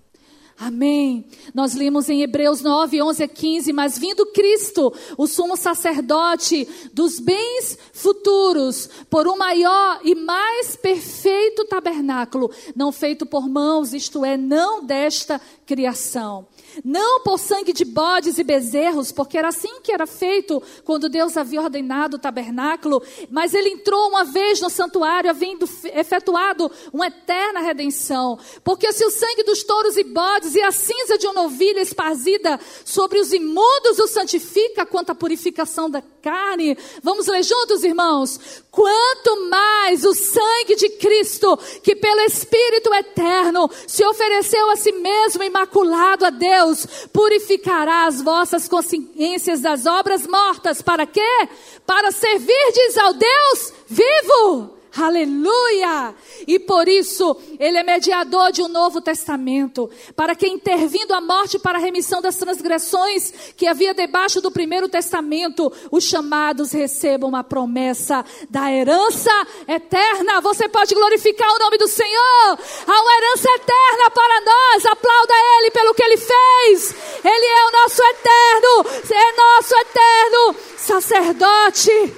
Amém. 0.58 1.26
Nós 1.54 1.76
lemos 1.76 2.10
em 2.10 2.22
Hebreus 2.22 2.62
9, 2.62 3.02
11 3.02 3.24
a 3.24 3.28
15, 3.28 3.74
mas 3.74 3.98
vindo 3.98 4.26
Cristo, 4.28 4.94
o 5.18 5.28
sumo 5.28 5.58
sacerdote 5.58 6.66
dos 6.94 7.20
bens 7.20 7.78
futuros, 7.92 8.90
por 9.10 9.28
um 9.28 9.36
maior 9.36 10.00
e 10.02 10.16
mais 10.16 10.78
perfeito 10.78 11.66
tabernáculo, 11.66 12.50
não 12.74 12.94
feito 12.94 13.26
por 13.26 13.50
mãos, 13.50 13.94
isto 13.94 14.24
é, 14.24 14.38
não 14.38 14.82
desta 14.86 15.42
criação 15.66 16.48
não 16.84 17.22
por 17.22 17.40
sangue 17.40 17.72
de 17.72 17.86
bodes 17.86 18.38
e 18.38 18.44
bezerros, 18.44 19.12
porque 19.12 19.38
era 19.38 19.50
assim 19.50 19.80
que 19.82 19.92
era 19.92 20.08
feito 20.08 20.62
quando 20.84 21.10
Deus 21.10 21.38
havia 21.38 21.62
ordenado 21.62 22.16
o 22.16 22.20
tabernáculo, 22.20 23.02
mas 23.30 23.54
ele 23.54 23.70
entrou 23.70 24.10
uma 24.10 24.24
vez 24.24 24.60
no 24.60 24.70
santuário, 24.70 25.30
havendo 25.30 25.70
efetuado 25.94 26.72
uma 26.92 27.08
eterna 27.08 27.62
redenção. 27.62 28.38
Porque 28.64 28.92
se 28.92 29.06
o 29.06 29.12
sangue 29.12 29.44
dos 29.44 29.64
touros 29.64 29.98
e 29.98 30.04
bodes 30.04 30.56
e 30.56 30.62
a 30.62 30.72
cinza 30.72 31.18
de 31.18 31.28
uma 31.28 31.44
novilha 31.44 31.82
esparzida 31.82 32.60
sobre 32.84 33.20
os 33.20 33.32
imundos 33.32 34.00
o 34.00 34.08
santifica 34.08 34.86
quanto 34.86 35.12
à 35.12 35.16
purificação 35.16 35.90
da 35.90 36.02
carne, 36.22 36.78
vamos 37.04 37.28
ler 37.28 37.44
juntos, 37.44 37.84
irmãos? 37.84 38.64
Quanto 38.76 39.50
mais 39.50 40.04
o 40.04 40.14
sangue 40.14 40.76
de 40.76 40.90
Cristo, 40.98 41.58
que 41.82 41.96
pelo 41.96 42.20
Espírito 42.24 42.94
eterno 42.94 43.70
se 43.88 44.04
ofereceu 44.06 44.70
a 44.70 44.76
si 44.76 44.92
mesmo 44.92 45.44
imaculado 45.44 46.26
a 46.26 46.30
Deus, 46.30 46.86
purificará 47.14 48.06
as 48.06 48.22
vossas 48.22 48.68
consciências 48.68 49.62
das 49.62 49.86
obras 49.86 50.28
mortas. 50.28 50.82
Para 50.82 51.06
quê? 51.06 51.48
Para 51.86 52.12
servirdes 52.12 52.98
ao 52.98 53.14
Deus 53.14 53.74
vivo. 53.88 54.75
Aleluia! 54.98 56.16
E 56.48 56.58
por 56.58 56.88
isso, 56.88 57.36
ele 57.60 57.78
é 57.78 57.84
mediador 57.84 58.54
de 58.54 58.62
um 58.62 58.70
novo 58.70 59.02
testamento, 59.02 59.90
para 60.16 60.34
que 60.34 60.48
intervindo 60.48 61.14
a 61.14 61.20
morte 61.20 61.60
para 61.60 61.78
a 61.78 61.82
remissão 61.82 62.22
das 62.22 62.38
transgressões 62.38 63.34
que 63.58 63.68
havia 63.68 63.94
debaixo 63.94 64.40
do 64.40 64.50
primeiro 64.50 64.88
testamento, 64.88 65.72
os 65.92 66.06
chamados 66.06 66.72
recebam 66.72 67.36
a 67.36 67.44
promessa 67.44 68.24
da 68.50 68.72
herança 68.72 69.32
eterna. 69.68 70.40
Você 70.40 70.70
pode 70.70 70.96
glorificar 70.96 71.54
o 71.54 71.60
nome 71.60 71.78
do 71.78 71.90
Senhor. 71.90 72.60
Há 72.88 73.02
uma 73.02 73.18
herança 73.18 73.50
eterna 73.50 74.10
para 74.14 74.42
nós. 74.42 74.86
Aplauda 74.86 75.34
ele 75.60 75.72
pelo 75.72 75.94
que 75.94 76.04
ele 76.04 76.18
fez. 76.18 76.96
Ele 77.22 77.46
é 77.46 77.66
o 77.68 77.72
nosso 77.72 78.02
eterno, 78.02 78.86
é 79.12 79.36
nosso 79.36 79.76
eterno 79.76 80.56
sacerdote. 80.78 82.14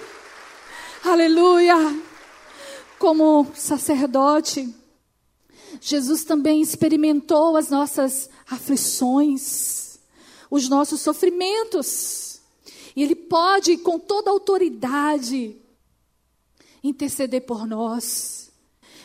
Aleluia 1.03 2.06
como 2.99 3.47
sacerdote, 3.55 4.73
Jesus 5.79 6.23
também 6.23 6.61
experimentou 6.61 7.55
as 7.55 7.69
nossas 7.69 8.29
aflições, 8.49 9.99
os 10.49 10.69
nossos 10.69 11.01
sofrimentos. 11.01 12.39
E 12.95 13.03
Ele 13.03 13.15
pode, 13.15 13.77
com 13.77 13.99
toda 13.99 14.31
autoridade, 14.31 15.55
interceder 16.83 17.45
por 17.45 17.67
nós. 17.67 18.51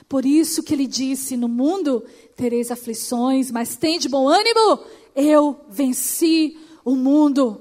Por 0.09 0.25
isso 0.25 0.63
que 0.63 0.75
Ele 0.75 0.87
disse: 0.87 1.37
No 1.37 1.49
mundo 1.49 2.05
tereis 2.37 2.71
aflições, 2.71 3.51
mas 3.51 3.77
tem 3.77 3.99
de 3.99 4.09
bom 4.09 4.29
ânimo, 4.29 4.85
eu 5.15 5.61
venci 5.69 6.59
o 6.85 6.97
mundo. 6.97 7.61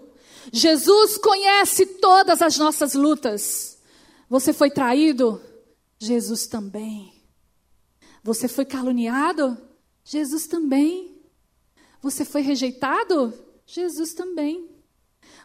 Jesus 0.51 1.17
conhece 1.17 1.85
todas 1.85 2.41
as 2.41 2.57
nossas 2.57 2.93
lutas. 2.93 3.77
Você 4.29 4.53
foi 4.53 4.71
traído? 4.71 5.41
Jesus 6.01 6.47
também. 6.47 7.13
Você 8.23 8.47
foi 8.47 8.65
caluniado? 8.65 9.55
Jesus 10.03 10.47
também. 10.47 11.15
Você 12.01 12.25
foi 12.25 12.41
rejeitado? 12.41 13.31
Jesus 13.67 14.15
também. 14.15 14.67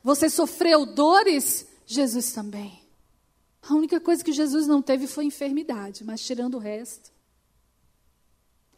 Você 0.03 0.31
sofreu 0.31 0.87
dores? 0.87 1.67
Jesus 1.85 2.33
também. 2.33 2.83
A 3.69 3.75
única 3.75 4.01
coisa 4.01 4.25
que 4.25 4.33
Jesus 4.33 4.67
não 4.67 4.81
teve 4.81 5.07
foi 5.07 5.27
enfermidade, 5.27 6.03
mas 6.03 6.25
tirando 6.25 6.55
o 6.55 6.61
resto, 6.61 7.13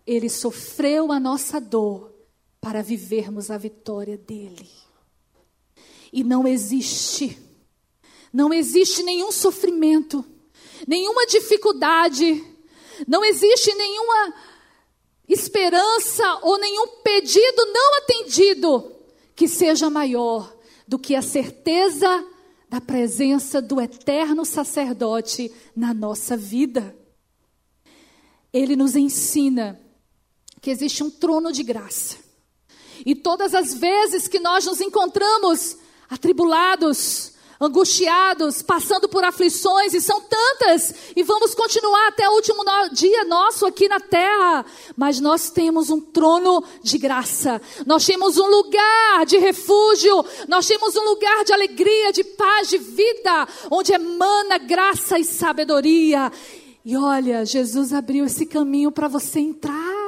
ele 0.04 0.28
sofreu 0.28 1.12
a 1.12 1.20
nossa 1.20 1.61
dor 1.61 2.12
para 2.61 2.82
vivermos 2.82 3.52
a 3.52 3.56
vitória 3.56 4.18
dele. 4.18 4.68
E 6.12 6.25
não 6.25 6.49
existe, 6.49 7.40
não 8.32 8.52
existe 8.52 9.04
nenhum 9.04 9.30
sofrimento 9.30 10.25
nenhuma 10.87 11.26
dificuldade, 11.26 12.44
não 13.06 13.25
existe 13.25 13.75
nenhuma 13.75 14.35
esperança 15.28 16.38
ou 16.42 16.58
nenhum 16.58 16.87
pedido 17.02 17.66
não 17.73 17.99
atendido 17.99 18.92
que 19.37 19.47
seja 19.47 19.90
maior 19.90 20.52
do 20.87 20.99
que 20.99 21.14
a 21.14 21.23
certeza 21.23 22.25
da 22.68 22.80
presença 22.80 23.62
do 23.62 23.80
eterno 23.80 24.44
sacerdote 24.44 25.52
na 25.76 25.94
nossa 25.94 26.37
vida. 26.37 26.94
Ele 28.52 28.76
nos 28.76 28.97
ensina 28.97 29.80
que 30.61 30.70
existe 30.70 31.02
um 31.02 31.11
trono 31.11 31.52
de 31.52 31.62
graça. 31.62 32.16
E 33.06 33.14
todas 33.14 33.54
as 33.54 33.75
vezes 33.75 34.26
que 34.26 34.38
nós 34.38 34.66
nos 34.66 34.80
encontramos 34.80 35.78
atribulados, 36.11 37.32
angustiados, 37.60 38.62
passando 38.62 39.08
por 39.08 39.24
aflições, 39.24 39.92
e 39.92 40.00
são 40.00 40.20
tantas, 40.20 40.94
e 41.16 41.22
vamos 41.22 41.54
continuar 41.54 42.08
até 42.08 42.28
o 42.28 42.34
último 42.34 42.64
dia 42.92 43.24
nosso 43.24 43.66
aqui 43.66 43.88
na 43.88 43.98
terra. 43.98 44.64
Mas 44.96 45.20
nós 45.20 45.50
temos 45.50 45.90
um 45.90 46.00
trono 46.00 46.62
de 46.82 46.98
graça, 46.98 47.60
nós 47.86 48.06
temos 48.06 48.38
um 48.38 48.46
lugar 48.46 49.26
de 49.26 49.38
refúgio, 49.38 50.24
nós 50.46 50.66
temos 50.66 50.96
um 50.96 51.04
lugar 51.04 51.44
de 51.44 51.52
alegria, 51.52 52.12
de 52.12 52.22
paz, 52.22 52.68
de 52.68 52.78
vida, 52.78 53.48
onde 53.70 53.92
emana 53.92 54.58
graça 54.58 55.18
e 55.18 55.24
sabedoria. 55.24 56.30
E 56.84 56.96
olha, 56.96 57.44
Jesus 57.44 57.92
abriu 57.92 58.24
esse 58.24 58.46
caminho 58.46 58.92
para 58.92 59.08
você 59.08 59.40
entrar. 59.40 59.98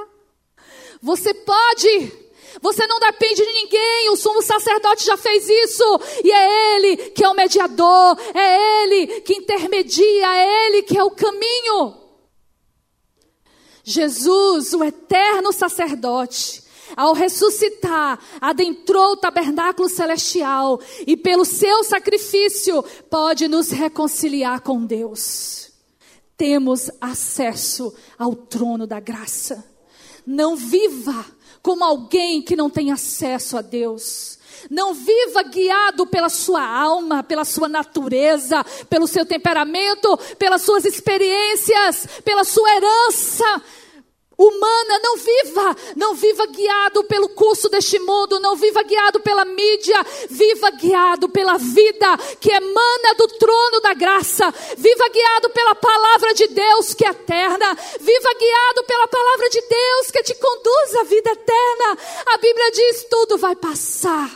Você 1.03 1.35
pode 1.35 2.30
você 2.61 2.87
não 2.87 3.01
depende 3.01 3.37
de 3.37 3.53
ninguém, 3.53 4.11
o 4.11 4.17
sumo 4.17 4.43
sacerdote 4.43 5.05
já 5.05 5.17
fez 5.17 5.49
isso, 5.49 6.01
e 6.23 6.31
é 6.31 6.77
Ele 6.77 6.97
que 7.11 7.25
é 7.25 7.29
o 7.29 7.35
mediador, 7.35 8.19
é 8.35 8.83
Ele 8.85 9.21
que 9.23 9.35
intermedia, 9.35 10.37
é 10.37 10.67
Ele 10.67 10.83
que 10.83 10.99
é 10.99 11.03
o 11.03 11.11
caminho. 11.11 11.97
Jesus, 13.83 14.75
o 14.75 14.85
eterno 14.85 15.53
sacerdote, 15.53 16.63
ao 16.97 17.15
ressuscitar, 17.15 18.19
adentrou 18.41 19.13
o 19.13 19.17
tabernáculo 19.17 19.89
celestial 19.89 20.81
e, 21.07 21.17
pelo 21.17 21.45
seu 21.45 21.83
sacrifício, 21.85 22.83
pode 23.09 23.49
nos 23.49 23.71
reconciliar 23.71 24.61
com 24.61 24.85
Deus. 24.85 25.71
Temos 26.37 26.91
acesso 27.01 27.95
ao 28.19 28.35
trono 28.35 28.87
da 28.87 29.01
graça. 29.01 29.65
Não 30.27 30.57
viva 30.57 31.25
como 31.63 31.85
alguém 31.85 32.43
que 32.43 32.57
não 32.57 32.71
tem 32.71 32.91
acesso 32.91 33.57
a 33.57 33.63
Deus. 33.63 34.39
Não 34.71 34.93
viva 34.93 35.43
guiado 35.43 36.07
pela 36.07 36.29
sua 36.29 36.63
alma, 36.63 37.23
pela 37.23 37.45
sua 37.45 37.69
natureza, 37.69 38.65
pelo 38.89 39.07
seu 39.07 39.25
temperamento, 39.25 40.19
pelas 40.39 40.63
suas 40.63 40.85
experiências, 40.85 42.07
pela 42.25 42.45
sua 42.45 42.69
herança 42.77 43.63
humana, 44.43 44.99
não 45.03 45.17
viva, 45.17 45.77
não 45.97 46.15
viva 46.15 46.47
guiado 46.47 47.05
pelo 47.05 47.29
curso 47.29 47.69
deste 47.69 47.99
mundo, 47.99 48.41
não 48.41 48.57
viva 48.57 48.83
guiado 48.83 49.21
pela 49.21 49.45
mídia, 49.45 50.03
viva 50.31 50.71
guiado 50.71 51.29
pela 51.29 51.59
vida 51.59 52.17
que 52.41 52.51
emana 52.51 53.15
do 53.19 53.29
trono 53.29 53.81
da 53.81 53.93
graça, 53.93 54.51
viva 54.79 55.09
guiado 55.11 55.51
pela 55.51 55.75
palavra 55.75 56.33
de 56.33 56.47
Deus 56.49 56.95
que 56.95 57.05
é 57.05 57.11
eterna, 57.11 57.75
viva 58.01 58.35
guiado 58.39 58.85
pela 58.87 59.07
palavra 59.09 59.51
de 59.51 59.61
Deus 59.61 60.11
que 60.11 60.23
te 60.23 60.35
conduz 60.35 60.97
à 60.97 61.05
vida 61.05 61.31
eterna. 61.33 61.99
A 62.35 62.39
Bíblia 62.39 62.71
diz: 62.73 63.07
tudo 63.11 63.37
vai 63.37 63.55
passar, 63.55 64.31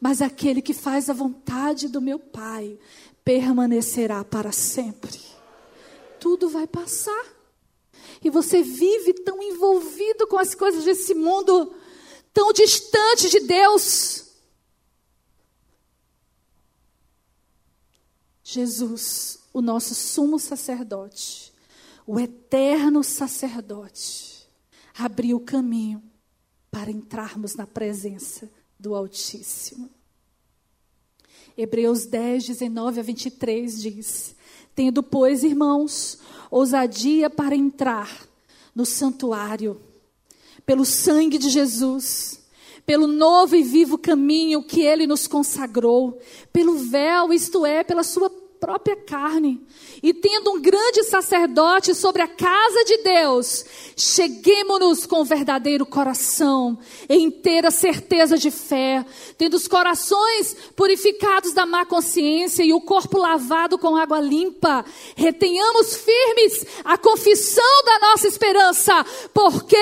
mas 0.00 0.22
aquele 0.22 0.62
que 0.62 0.72
faz 0.72 1.10
a 1.10 1.12
vontade 1.12 1.88
do 1.88 2.00
meu 2.00 2.18
Pai 2.18 2.78
permanecerá 3.24 4.22
para 4.22 4.52
sempre. 4.52 5.20
Tudo 6.20 6.48
vai 6.48 6.66
passar 6.66 7.35
e 8.22 8.30
você 8.30 8.62
vive 8.62 9.14
tão 9.14 9.42
envolvido 9.42 10.26
com 10.26 10.38
as 10.38 10.54
coisas 10.54 10.84
desse 10.84 11.14
mundo, 11.14 11.74
tão 12.32 12.52
distante 12.52 13.28
de 13.28 13.40
Deus. 13.40 14.26
Jesus, 18.42 19.40
o 19.52 19.60
nosso 19.60 19.94
sumo 19.94 20.38
sacerdote, 20.38 21.52
o 22.06 22.20
eterno 22.20 23.02
sacerdote, 23.02 24.48
abriu 24.94 25.38
o 25.38 25.44
caminho 25.44 26.02
para 26.70 26.90
entrarmos 26.90 27.54
na 27.56 27.66
presença 27.66 28.48
do 28.78 28.94
Altíssimo. 28.94 29.90
Hebreus 31.56 32.06
10, 32.06 32.46
19 32.46 33.00
a 33.00 33.02
23 33.02 33.82
diz: 33.82 34.35
Tendo, 34.76 35.02
pois, 35.02 35.42
irmãos, 35.42 36.18
ousadia 36.50 37.28
para 37.28 37.56
entrar 37.56 38.28
no 38.74 38.86
santuário, 38.86 39.80
pelo 40.66 40.84
sangue 40.84 41.38
de 41.38 41.48
Jesus, 41.48 42.46
pelo 42.84 43.06
novo 43.06 43.56
e 43.56 43.62
vivo 43.62 43.96
caminho 43.96 44.62
que 44.62 44.82
ele 44.82 45.06
nos 45.06 45.26
consagrou, 45.26 46.20
pelo 46.52 46.76
véu, 46.76 47.32
isto 47.32 47.66
é, 47.66 47.82
pela 47.82 48.04
sua 48.04 48.30
própria 48.66 48.96
carne. 48.96 49.64
E 50.02 50.12
tendo 50.12 50.50
um 50.50 50.60
grande 50.60 51.04
sacerdote 51.04 51.94
sobre 51.94 52.20
a 52.20 52.26
casa 52.26 52.84
de 52.84 52.96
Deus, 52.98 53.64
cheguemos-nos 53.96 55.06
com 55.06 55.24
verdadeiro 55.24 55.86
coração, 55.86 56.76
em 57.08 57.26
inteira 57.26 57.70
certeza 57.70 58.36
de 58.36 58.50
fé, 58.50 59.06
tendo 59.38 59.54
os 59.54 59.68
corações 59.68 60.56
purificados 60.74 61.52
da 61.54 61.64
má 61.64 61.86
consciência 61.86 62.64
e 62.64 62.72
o 62.72 62.80
corpo 62.80 63.16
lavado 63.18 63.78
com 63.78 63.94
água 63.94 64.18
limpa, 64.18 64.84
retenhamos 65.14 65.94
firmes 65.94 66.66
a 66.84 66.98
confissão 66.98 67.84
da 67.84 68.00
nossa 68.00 68.26
esperança, 68.26 69.06
porque 69.32 69.76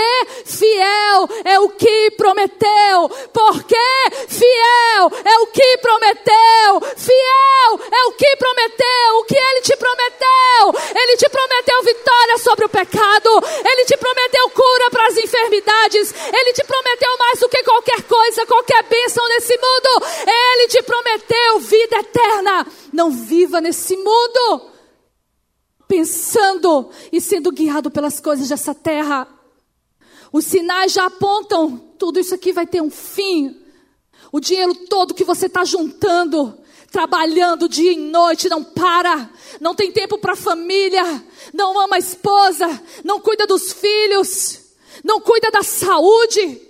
fiel 0.44 1.28
é 1.42 1.58
o 1.58 1.70
que 1.70 2.10
prometeu, 2.18 3.08
porque 3.32 3.74
fiel 4.28 5.10
é 5.24 5.38
o 5.38 5.46
que 5.46 5.78
prometeu, 5.78 6.94
fiel 6.98 7.80
é 7.90 8.04
o 8.08 8.12
que 8.12 8.36
prometeu, 8.74 9.18
o 9.20 9.24
que 9.24 9.36
ele 9.36 9.60
te 9.62 9.76
prometeu, 9.76 11.00
ele 11.00 11.16
te 11.16 11.28
prometeu 11.28 11.82
vitória 11.82 12.38
sobre 12.38 12.64
o 12.66 12.68
pecado, 12.68 13.30
ele 13.64 13.84
te 13.84 13.96
prometeu 13.96 14.50
cura 14.50 14.90
para 14.90 15.06
as 15.06 15.16
enfermidades, 15.16 16.14
ele 16.32 16.52
te 16.52 16.64
prometeu 16.64 17.18
mais 17.18 17.40
do 17.40 17.48
que 17.48 17.62
qualquer 17.62 18.02
coisa, 18.02 18.46
qualquer 18.46 18.82
bênção 18.84 19.26
nesse 19.28 19.56
mundo, 19.56 20.06
ele 20.26 20.68
te 20.68 20.82
prometeu 20.82 21.60
vida 21.60 21.96
eterna. 21.98 22.66
Não 22.92 23.10
viva 23.10 23.60
nesse 23.60 23.96
mundo 23.96 24.70
pensando 25.86 26.90
e 27.12 27.20
sendo 27.20 27.52
guiado 27.52 27.90
pelas 27.90 28.20
coisas 28.20 28.48
dessa 28.48 28.74
terra. 28.74 29.28
Os 30.32 30.44
sinais 30.46 30.92
já 30.92 31.06
apontam, 31.06 31.76
tudo 31.98 32.18
isso 32.18 32.34
aqui 32.34 32.52
vai 32.52 32.66
ter 32.66 32.80
um 32.80 32.90
fim. 32.90 33.60
O 34.32 34.40
dinheiro 34.40 34.74
todo 34.88 35.14
que 35.14 35.22
você 35.22 35.46
está 35.46 35.64
juntando, 35.64 36.58
trabalhando 36.94 37.68
dia 37.68 37.90
e 37.90 37.96
noite, 37.96 38.48
não 38.48 38.62
para, 38.62 39.28
não 39.60 39.74
tem 39.74 39.90
tempo 39.90 40.16
para 40.16 40.34
a 40.34 40.36
família, 40.36 41.02
não 41.52 41.76
ama 41.80 41.96
a 41.96 41.98
esposa, 41.98 42.66
não 43.02 43.20
cuida 43.20 43.48
dos 43.48 43.72
filhos, 43.72 44.76
não 45.02 45.20
cuida 45.20 45.50
da 45.50 45.64
saúde, 45.64 46.62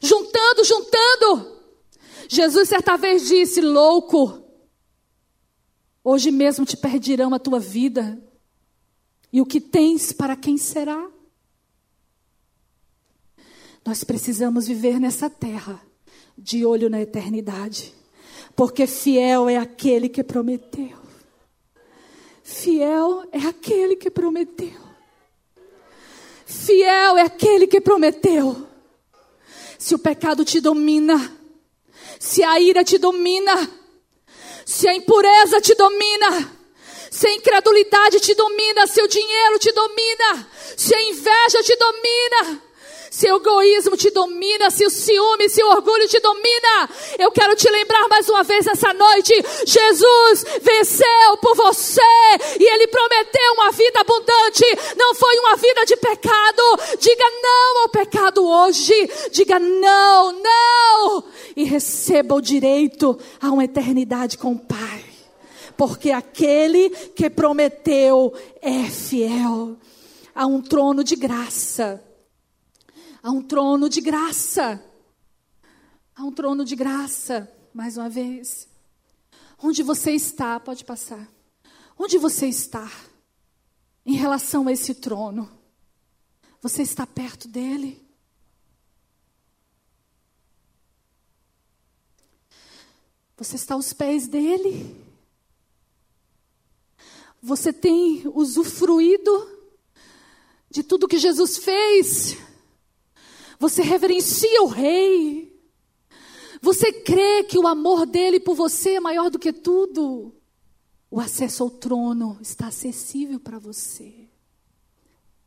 juntando, 0.00 0.62
juntando. 0.62 1.58
Jesus 2.28 2.68
certa 2.68 2.96
vez 2.96 3.26
disse: 3.26 3.60
Louco, 3.60 4.44
hoje 6.04 6.30
mesmo 6.30 6.64
te 6.64 6.76
perdirão 6.76 7.34
a 7.34 7.38
tua 7.40 7.58
vida, 7.58 8.16
e 9.32 9.40
o 9.40 9.46
que 9.46 9.60
tens 9.60 10.12
para 10.12 10.36
quem 10.36 10.56
será? 10.56 11.10
Nós 13.84 14.04
precisamos 14.04 14.68
viver 14.68 15.00
nessa 15.00 15.28
terra, 15.28 15.82
de 16.36 16.64
olho 16.64 16.88
na 16.88 17.00
eternidade, 17.00 17.97
porque 18.58 18.88
fiel 18.88 19.48
é 19.48 19.56
aquele 19.56 20.08
que 20.08 20.24
prometeu. 20.24 20.98
Fiel 22.42 23.22
é 23.30 23.38
aquele 23.46 23.94
que 23.94 24.10
prometeu. 24.10 24.80
Fiel 26.44 27.18
é 27.18 27.22
aquele 27.22 27.68
que 27.68 27.80
prometeu. 27.80 28.66
Se 29.78 29.94
o 29.94 29.98
pecado 30.00 30.44
te 30.44 30.60
domina, 30.60 31.38
se 32.18 32.42
a 32.42 32.58
ira 32.58 32.82
te 32.82 32.98
domina, 32.98 33.54
se 34.66 34.88
a 34.88 34.94
impureza 34.96 35.60
te 35.60 35.76
domina, 35.76 36.52
se 37.12 37.28
a 37.28 37.34
incredulidade 37.34 38.18
te 38.18 38.34
domina, 38.34 38.88
se 38.88 39.00
o 39.00 39.06
dinheiro 39.06 39.60
te 39.60 39.70
domina, 39.70 40.50
se 40.76 40.96
a 40.96 41.00
inveja 41.00 41.62
te 41.62 41.76
domina, 41.76 42.62
se 43.10 43.30
o 43.30 43.36
egoísmo 43.36 43.96
te 43.96 44.10
domina, 44.10 44.70
se 44.70 44.84
o 44.84 44.90
ciúme, 44.90 45.48
se 45.48 45.62
o 45.62 45.70
orgulho 45.70 46.06
te 46.08 46.20
domina, 46.20 46.88
eu 47.18 47.30
quero 47.30 47.56
te 47.56 47.68
lembrar 47.70 48.08
mais 48.08 48.28
uma 48.28 48.42
vez 48.42 48.66
nessa 48.66 48.92
noite: 48.92 49.32
Jesus 49.66 50.44
venceu 50.60 51.36
por 51.40 51.54
você 51.54 52.00
e 52.58 52.64
Ele 52.64 52.86
prometeu 52.88 53.52
uma 53.54 53.70
vida 53.70 54.00
abundante, 54.00 54.64
não 54.96 55.14
foi 55.14 55.38
uma 55.38 55.56
vida 55.56 55.84
de 55.84 55.96
pecado. 55.96 56.62
Diga 56.98 57.24
não 57.42 57.82
ao 57.82 57.88
pecado 57.88 58.46
hoje, 58.46 59.10
diga 59.30 59.58
não, 59.58 60.32
não, 60.32 61.24
e 61.56 61.64
receba 61.64 62.34
o 62.34 62.40
direito 62.40 63.18
a 63.40 63.50
uma 63.50 63.64
eternidade 63.64 64.36
com 64.36 64.52
o 64.52 64.58
Pai, 64.58 65.04
porque 65.76 66.10
aquele 66.10 66.90
que 66.90 67.30
prometeu 67.30 68.32
é 68.60 68.84
fiel 68.84 69.76
a 70.34 70.46
um 70.46 70.60
trono 70.60 71.02
de 71.02 71.16
graça 71.16 72.02
Há 73.22 73.30
um 73.30 73.42
trono 73.42 73.88
de 73.88 74.00
graça. 74.00 74.82
Há 76.14 76.24
um 76.24 76.32
trono 76.32 76.64
de 76.64 76.76
graça, 76.76 77.52
mais 77.72 77.96
uma 77.96 78.08
vez. 78.08 78.68
Onde 79.62 79.82
você 79.82 80.12
está, 80.12 80.58
pode 80.60 80.84
passar. 80.84 81.28
Onde 81.98 82.16
você 82.16 82.46
está 82.46 82.90
em 84.06 84.14
relação 84.14 84.68
a 84.68 84.72
esse 84.72 84.94
trono? 84.94 85.50
Você 86.60 86.82
está 86.82 87.06
perto 87.06 87.48
dele? 87.48 88.06
Você 93.36 93.56
está 93.56 93.74
aos 93.74 93.92
pés 93.92 94.26
dele? 94.26 94.96
Você 97.40 97.72
tem 97.72 98.22
usufruído 98.34 99.30
de 100.68 100.82
tudo 100.82 101.06
que 101.06 101.18
Jesus 101.18 101.56
fez? 101.58 102.36
Você 103.58 103.82
reverencia 103.82 104.62
o 104.62 104.66
Rei? 104.66 105.56
Você 106.60 106.92
crê 106.92 107.44
que 107.44 107.58
o 107.58 107.66
amor 107.66 108.06
dele 108.06 108.40
por 108.40 108.54
você 108.54 108.94
é 108.94 109.00
maior 109.00 109.30
do 109.30 109.38
que 109.38 109.52
tudo? 109.52 110.34
O 111.10 111.20
acesso 111.20 111.62
ao 111.62 111.70
trono 111.70 112.38
está 112.40 112.68
acessível 112.68 113.40
para 113.40 113.58
você. 113.58 114.28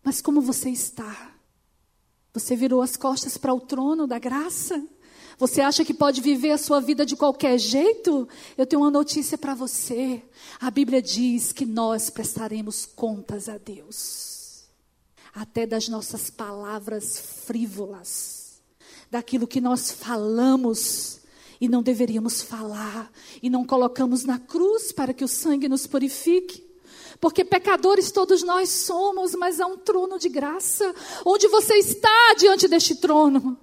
Mas 0.04 0.22
como 0.22 0.42
você 0.42 0.70
está? 0.70 1.36
Você 2.34 2.56
virou 2.56 2.82
as 2.82 2.96
costas 2.96 3.38
para 3.38 3.54
o 3.54 3.60
trono 3.60 4.08
da 4.08 4.18
graça? 4.18 4.84
Você 5.38 5.60
acha 5.62 5.84
que 5.84 5.94
pode 5.94 6.22
viver 6.22 6.52
a 6.52 6.58
sua 6.58 6.80
vida 6.80 7.06
de 7.06 7.16
qualquer 7.16 7.58
jeito? 7.58 8.28
Eu 8.58 8.66
tenho 8.66 8.82
uma 8.82 8.92
notícia 8.92 9.38
para 9.38 9.54
você. 9.54 10.24
A 10.60 10.72
Bíblia 10.72 11.02
diz 11.02 11.52
que 11.52 11.66
nós 11.66 12.10
prestaremos 12.10 12.86
contas 12.86 13.50
a 13.50 13.58
Deus, 13.58 14.41
até 15.34 15.66
das 15.66 15.88
nossas 15.88 16.30
palavras 16.30 17.20
frívolas, 17.46 18.62
daquilo 19.10 19.48
que 19.48 19.62
nós 19.62 19.92
falamos 19.92 21.20
e 21.60 21.70
não 21.70 21.84
deveríamos 21.84 22.42
falar, 22.42 23.12
e 23.42 23.50
não 23.50 23.64
colocamos 23.64 24.24
na 24.24 24.40
cruz 24.40 24.92
para 24.92 25.14
que 25.14 25.24
o 25.24 25.28
sangue 25.28 25.70
nos 25.70 25.86
purifique. 25.86 26.68
Porque 27.20 27.46
pecadores 27.46 28.12
todos 28.12 28.42
nós 28.42 28.70
somos, 28.70 29.36
mas 29.36 29.60
há 29.60 29.68
um 29.68 29.78
trono 29.78 30.18
de 30.18 30.28
graça. 30.28 30.96
Onde 31.24 31.48
você 31.48 31.76
está 31.76 32.34
diante 32.36 32.68
deste 32.68 32.96
trono? 32.96 33.60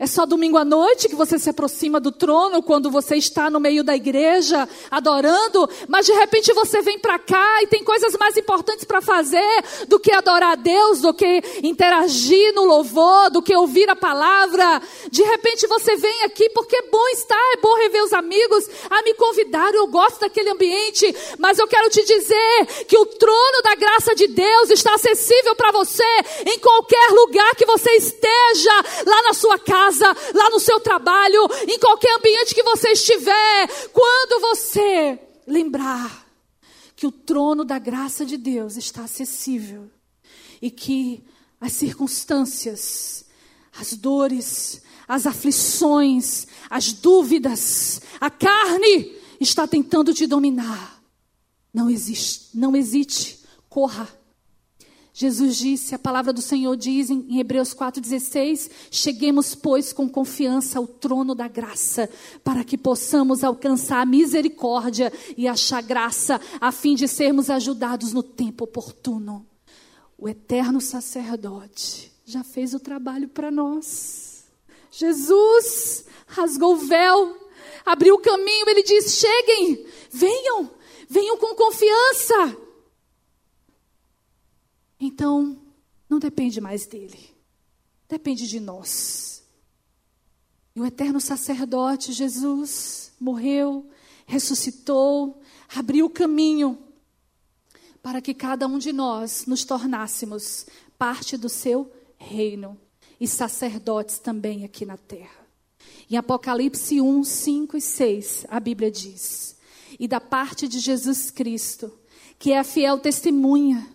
É 0.00 0.06
só 0.06 0.24
domingo 0.24 0.56
à 0.56 0.64
noite 0.64 1.10
que 1.10 1.14
você 1.14 1.38
se 1.38 1.50
aproxima 1.50 2.00
do 2.00 2.10
trono 2.10 2.62
quando 2.62 2.90
você 2.90 3.16
está 3.16 3.50
no 3.50 3.60
meio 3.60 3.84
da 3.84 3.94
igreja 3.94 4.66
adorando, 4.90 5.68
mas 5.86 6.06
de 6.06 6.12
repente 6.12 6.54
você 6.54 6.80
vem 6.80 6.98
para 6.98 7.18
cá 7.18 7.62
e 7.62 7.66
tem 7.66 7.84
coisas 7.84 8.16
mais 8.18 8.34
importantes 8.34 8.86
para 8.86 9.02
fazer 9.02 9.44
do 9.88 10.00
que 10.00 10.10
adorar 10.10 10.52
a 10.52 10.54
Deus, 10.54 11.02
do 11.02 11.12
que 11.12 11.42
interagir 11.62 12.54
no 12.54 12.64
louvor, 12.64 13.28
do 13.28 13.42
que 13.42 13.54
ouvir 13.54 13.90
a 13.90 13.94
palavra. 13.94 14.80
De 15.10 15.22
repente 15.22 15.66
você 15.66 15.94
vem 15.96 16.22
aqui 16.22 16.48
porque 16.48 16.76
é 16.76 16.88
bom 16.90 17.08
estar, 17.08 17.52
é 17.52 17.60
bom 17.60 17.74
rever 17.76 18.02
os 18.02 18.14
amigos, 18.14 18.70
a 18.88 19.02
me 19.02 19.12
convidar, 19.12 19.74
eu 19.74 19.86
gosto 19.86 20.20
daquele 20.20 20.48
ambiente, 20.48 21.14
mas 21.38 21.58
eu 21.58 21.68
quero 21.68 21.90
te 21.90 22.02
dizer 22.06 22.86
que 22.88 22.96
o 22.96 23.04
trono 23.04 23.62
da 23.62 23.74
graça 23.74 24.14
de 24.14 24.28
Deus 24.28 24.70
está 24.70 24.94
acessível 24.94 25.54
para 25.54 25.72
você 25.72 26.02
em 26.46 26.58
qualquer 26.58 27.10
lugar 27.10 27.54
que 27.54 27.66
você 27.66 27.90
esteja, 27.96 28.84
lá 29.04 29.22
na 29.24 29.34
sua 29.34 29.58
casa 29.58 29.89
casa, 29.90 30.06
lá 30.34 30.50
no 30.50 30.60
seu 30.60 30.80
trabalho, 30.80 31.48
em 31.66 31.78
qualquer 31.78 32.16
ambiente 32.16 32.54
que 32.54 32.62
você 32.62 32.90
estiver, 32.90 33.68
quando 33.92 34.40
você 34.40 35.18
lembrar 35.46 36.26
que 36.94 37.06
o 37.06 37.12
trono 37.12 37.64
da 37.64 37.78
graça 37.78 38.24
de 38.24 38.36
Deus 38.36 38.76
está 38.76 39.04
acessível 39.04 39.90
e 40.62 40.70
que 40.70 41.24
as 41.60 41.72
circunstâncias, 41.72 43.24
as 43.78 43.94
dores, 43.94 44.82
as 45.08 45.26
aflições, 45.26 46.46
as 46.68 46.92
dúvidas, 46.92 48.00
a 48.20 48.30
carne 48.30 49.16
está 49.40 49.66
tentando 49.66 50.14
te 50.14 50.26
dominar. 50.26 51.02
Não 51.72 51.88
existe, 51.88 52.50
não 52.54 52.76
hesite, 52.76 53.40
corra 53.68 54.08
Jesus 55.12 55.56
disse, 55.56 55.94
a 55.94 55.98
palavra 55.98 56.32
do 56.32 56.40
Senhor 56.40 56.76
diz 56.76 57.10
em 57.10 57.38
Hebreus 57.38 57.74
4,16: 57.74 58.70
Cheguemos, 58.90 59.54
pois, 59.54 59.92
com 59.92 60.08
confiança 60.08 60.78
ao 60.78 60.86
trono 60.86 61.34
da 61.34 61.48
graça, 61.48 62.08
para 62.44 62.62
que 62.62 62.78
possamos 62.78 63.42
alcançar 63.42 64.00
a 64.00 64.06
misericórdia 64.06 65.12
e 65.36 65.48
achar 65.48 65.82
graça, 65.82 66.40
a 66.60 66.70
fim 66.70 66.94
de 66.94 67.08
sermos 67.08 67.50
ajudados 67.50 68.12
no 68.12 68.22
tempo 68.22 68.64
oportuno. 68.64 69.46
O 70.16 70.28
eterno 70.28 70.80
sacerdote 70.80 72.12
já 72.24 72.44
fez 72.44 72.72
o 72.72 72.80
trabalho 72.80 73.28
para 73.28 73.50
nós. 73.50 74.44
Jesus 74.92 76.04
rasgou 76.26 76.74
o 76.74 76.76
véu, 76.76 77.36
abriu 77.84 78.14
o 78.14 78.20
caminho, 78.20 78.68
ele 78.68 78.84
diz: 78.84 79.16
Cheguem, 79.16 79.86
venham, 80.10 80.70
venham 81.08 81.36
com 81.36 81.54
confiança. 81.56 82.56
Então, 85.00 85.58
não 86.08 86.18
depende 86.18 86.60
mais 86.60 86.86
dele, 86.86 87.18
depende 88.06 88.46
de 88.46 88.60
nós. 88.60 89.42
E 90.76 90.80
o 90.80 90.84
eterno 90.84 91.20
sacerdote 91.20 92.12
Jesus 92.12 93.12
morreu, 93.18 93.88
ressuscitou, 94.26 95.40
abriu 95.74 96.06
o 96.06 96.10
caminho 96.10 96.78
para 98.02 98.20
que 98.20 98.34
cada 98.34 98.66
um 98.66 98.78
de 98.78 98.92
nós 98.92 99.46
nos 99.46 99.64
tornássemos 99.64 100.66
parte 100.98 101.36
do 101.36 101.48
seu 101.48 101.90
reino 102.18 102.78
e 103.18 103.26
sacerdotes 103.26 104.18
também 104.18 104.64
aqui 104.64 104.84
na 104.84 104.96
terra. 104.96 105.40
Em 106.10 106.16
Apocalipse 106.16 107.00
1, 107.00 107.24
5 107.24 107.76
e 107.76 107.80
6, 107.80 108.46
a 108.48 108.58
Bíblia 108.58 108.90
diz: 108.90 109.56
E 109.98 110.08
da 110.08 110.20
parte 110.20 110.66
de 110.66 110.78
Jesus 110.78 111.30
Cristo, 111.30 111.92
que 112.38 112.52
é 112.52 112.58
a 112.58 112.64
fiel 112.64 112.98
testemunha, 112.98 113.86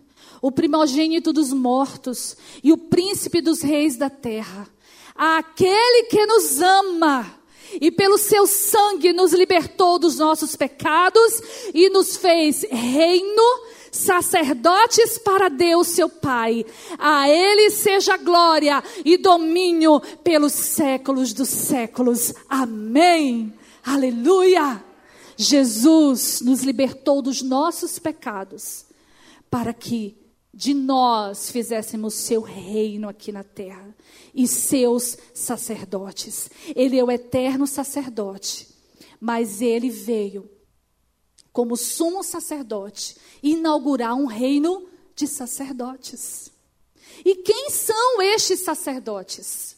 o 0.42 0.52
primogênito 0.52 1.32
dos 1.32 1.52
mortos 1.52 2.36
e 2.64 2.72
o 2.72 2.78
príncipe 2.78 3.42
dos 3.42 3.62
reis 3.62 3.98
da 3.98 4.10
terra. 4.10 4.68
Aquele 5.16 6.04
que 6.10 6.26
nos 6.26 6.62
ama 6.62 7.36
e 7.80 7.92
pelo 7.92 8.18
seu 8.18 8.46
sangue 8.46 9.14
nos 9.14 9.34
libertou 9.34 9.98
dos 9.98 10.18
nossos 10.18 10.56
pecados 10.56 11.42
e 11.74 11.90
nos 11.90 12.18
fez 12.18 12.66
reino, 12.70 13.64
sacerdotes 13.92 15.18
para 15.18 15.50
Deus, 15.50 15.88
seu 15.88 16.10
Pai. 16.10 16.66
A 16.98 17.30
Ele 17.30 17.70
seja 17.72 18.18
glória 18.18 18.84
e 19.04 19.18
domínio 19.18 20.00
pelos 20.24 20.54
séculos 20.54 21.34
dos 21.34 21.50
séculos. 21.50 22.34
Amém. 22.50 23.54
Aleluia. 23.84 24.84
Jesus 25.38 26.42
nos 26.42 26.64
libertou 26.64 27.22
dos 27.22 27.42
nossos 27.42 28.00
pecados 28.00 28.86
para 29.50 29.74
que 29.74 30.16
de 30.56 30.74
nós 30.74 31.52
fizéssemos 31.52 32.14
seu 32.14 32.40
reino 32.40 33.10
aqui 33.10 33.30
na 33.30 33.44
terra 33.44 33.94
e 34.34 34.48
seus 34.48 35.18
sacerdotes. 35.34 36.50
Ele 36.74 36.98
é 36.98 37.04
o 37.04 37.12
eterno 37.12 37.68
sacerdote, 37.68 38.70
mas 39.20 39.62
ele 39.62 39.90
veio 39.90 40.50
como 41.52 41.76
sumo 41.76 42.24
sacerdote 42.24 43.18
inaugurar 43.44 44.16
um 44.16 44.26
reino 44.26 44.88
de 45.14 45.28
sacerdotes. 45.28 46.50
E 47.26 47.36
quem 47.36 47.70
são 47.70 48.22
estes 48.22 48.62
sacerdotes? 48.62 49.76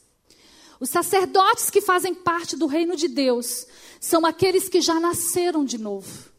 Os 0.79 0.91
sacerdotes 0.91 1.71
que 1.71 1.81
fazem 1.81 2.13
parte 2.13 2.55
do 2.55 2.67
reino 2.67 2.95
de 2.95 3.07
Deus 3.07 3.65
são 3.99 4.27
aqueles 4.27 4.69
que 4.69 4.79
já 4.79 4.99
nasceram 4.99 5.65
de 5.65 5.79
novo, 5.79 6.29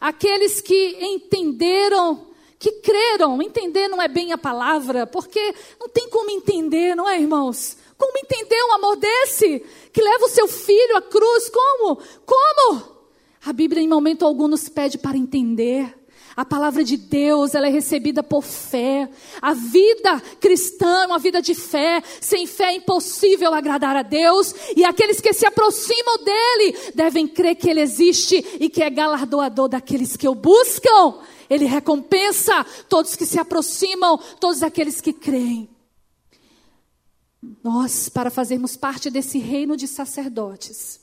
aqueles 0.00 0.60
que 0.60 0.96
entenderam 1.00 2.27
que 2.58 2.72
creram. 2.72 3.40
Entender 3.40 3.88
não 3.88 4.02
é 4.02 4.08
bem 4.08 4.32
a 4.32 4.38
palavra, 4.38 5.06
porque 5.06 5.54
não 5.78 5.88
tem 5.88 6.08
como 6.08 6.30
entender, 6.30 6.94
não 6.94 7.08
é, 7.08 7.20
irmãos? 7.20 7.76
Como 7.96 8.18
entender 8.18 8.62
um 8.64 8.74
amor 8.74 8.96
desse? 8.96 9.64
Que 9.92 10.02
leva 10.02 10.24
o 10.24 10.28
seu 10.28 10.46
filho 10.48 10.96
à 10.96 11.02
cruz? 11.02 11.50
Como? 11.50 11.98
Como? 12.24 12.98
A 13.44 13.52
Bíblia 13.52 13.82
em 13.82 13.88
momento 13.88 14.24
algum 14.24 14.48
nos 14.48 14.68
pede 14.68 14.98
para 14.98 15.16
entender. 15.16 15.94
A 16.36 16.44
palavra 16.44 16.84
de 16.84 16.96
Deus, 16.96 17.52
ela 17.52 17.66
é 17.66 17.70
recebida 17.70 18.22
por 18.22 18.44
fé. 18.44 19.10
A 19.42 19.54
vida 19.54 20.20
cristã 20.40 21.02
é 21.02 21.06
uma 21.06 21.18
vida 21.18 21.42
de 21.42 21.52
fé. 21.52 22.00
Sem 22.20 22.46
fé 22.46 22.66
é 22.66 22.76
impossível 22.76 23.52
agradar 23.52 23.96
a 23.96 24.02
Deus. 24.02 24.54
E 24.76 24.84
aqueles 24.84 25.20
que 25.20 25.32
se 25.32 25.44
aproximam 25.44 26.18
dele 26.18 26.78
devem 26.94 27.26
crer 27.26 27.56
que 27.56 27.68
ele 27.68 27.80
existe 27.80 28.36
e 28.60 28.68
que 28.68 28.84
é 28.84 28.88
galardoador 28.88 29.68
daqueles 29.68 30.16
que 30.16 30.28
o 30.28 30.34
buscam. 30.36 31.16
Ele 31.48 31.64
recompensa 31.64 32.64
todos 32.88 33.16
que 33.16 33.26
se 33.26 33.38
aproximam, 33.38 34.18
todos 34.40 34.62
aqueles 34.62 35.00
que 35.00 35.12
creem. 35.12 35.68
Nós, 37.62 38.08
para 38.08 38.30
fazermos 38.30 38.76
parte 38.76 39.10
desse 39.10 39.38
reino 39.38 39.76
de 39.76 39.86
sacerdotes, 39.86 41.00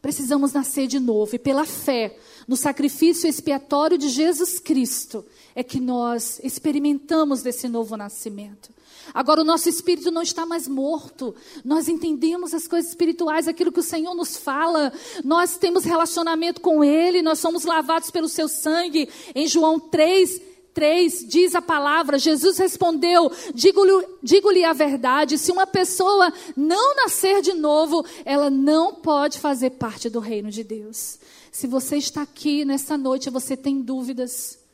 precisamos 0.00 0.52
nascer 0.52 0.86
de 0.86 0.98
novo 0.98 1.34
e 1.34 1.38
pela 1.38 1.64
fé 1.64 2.16
no 2.46 2.56
sacrifício 2.56 3.28
expiatório 3.28 3.98
de 3.98 4.08
Jesus 4.08 4.58
Cristo 4.58 5.24
é 5.58 5.64
que 5.64 5.80
nós 5.80 6.40
experimentamos 6.44 7.42
desse 7.42 7.66
novo 7.66 7.96
nascimento. 7.96 8.70
Agora 9.12 9.40
o 9.40 9.44
nosso 9.44 9.68
espírito 9.68 10.08
não 10.08 10.22
está 10.22 10.46
mais 10.46 10.68
morto. 10.68 11.34
Nós 11.64 11.88
entendemos 11.88 12.54
as 12.54 12.68
coisas 12.68 12.92
espirituais, 12.92 13.48
aquilo 13.48 13.72
que 13.72 13.80
o 13.80 13.82
Senhor 13.82 14.14
nos 14.14 14.36
fala. 14.36 14.92
Nós 15.24 15.56
temos 15.56 15.82
relacionamento 15.82 16.60
com 16.60 16.84
Ele, 16.84 17.22
nós 17.22 17.40
somos 17.40 17.64
lavados 17.64 18.08
pelo 18.08 18.28
seu 18.28 18.46
sangue. 18.46 19.08
Em 19.34 19.48
João 19.48 19.80
3, 19.80 20.40
3 20.72 21.26
diz 21.26 21.56
a 21.56 21.60
palavra: 21.60 22.20
Jesus 22.20 22.56
respondeu: 22.56 23.28
Digo-lhe 23.52 24.06
digo 24.22 24.50
a 24.64 24.72
verdade, 24.72 25.36
se 25.38 25.50
uma 25.50 25.66
pessoa 25.66 26.32
não 26.56 26.94
nascer 26.94 27.42
de 27.42 27.52
novo, 27.52 28.06
ela 28.24 28.48
não 28.48 28.94
pode 28.94 29.40
fazer 29.40 29.70
parte 29.70 30.08
do 30.08 30.20
reino 30.20 30.52
de 30.52 30.62
Deus. 30.62 31.18
Se 31.50 31.66
você 31.66 31.96
está 31.96 32.22
aqui 32.22 32.64
nesta 32.64 32.96
noite, 32.96 33.28
você 33.28 33.56
tem 33.56 33.80
dúvidas. 33.82 34.67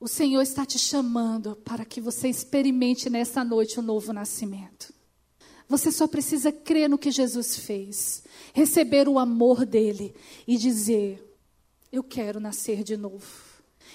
O 0.00 0.06
Senhor 0.06 0.42
está 0.42 0.64
te 0.64 0.78
chamando 0.78 1.56
para 1.56 1.84
que 1.84 2.00
você 2.00 2.28
experimente 2.28 3.10
nessa 3.10 3.42
noite 3.42 3.78
o 3.78 3.82
um 3.82 3.86
novo 3.86 4.12
nascimento. 4.12 4.94
Você 5.68 5.90
só 5.90 6.06
precisa 6.06 6.52
crer 6.52 6.88
no 6.88 6.96
que 6.96 7.10
Jesus 7.10 7.56
fez, 7.56 8.22
receber 8.54 9.08
o 9.08 9.18
amor 9.18 9.66
dele 9.66 10.14
e 10.46 10.56
dizer: 10.56 11.36
Eu 11.90 12.02
quero 12.02 12.38
nascer 12.38 12.84
de 12.84 12.96
novo. 12.96 13.26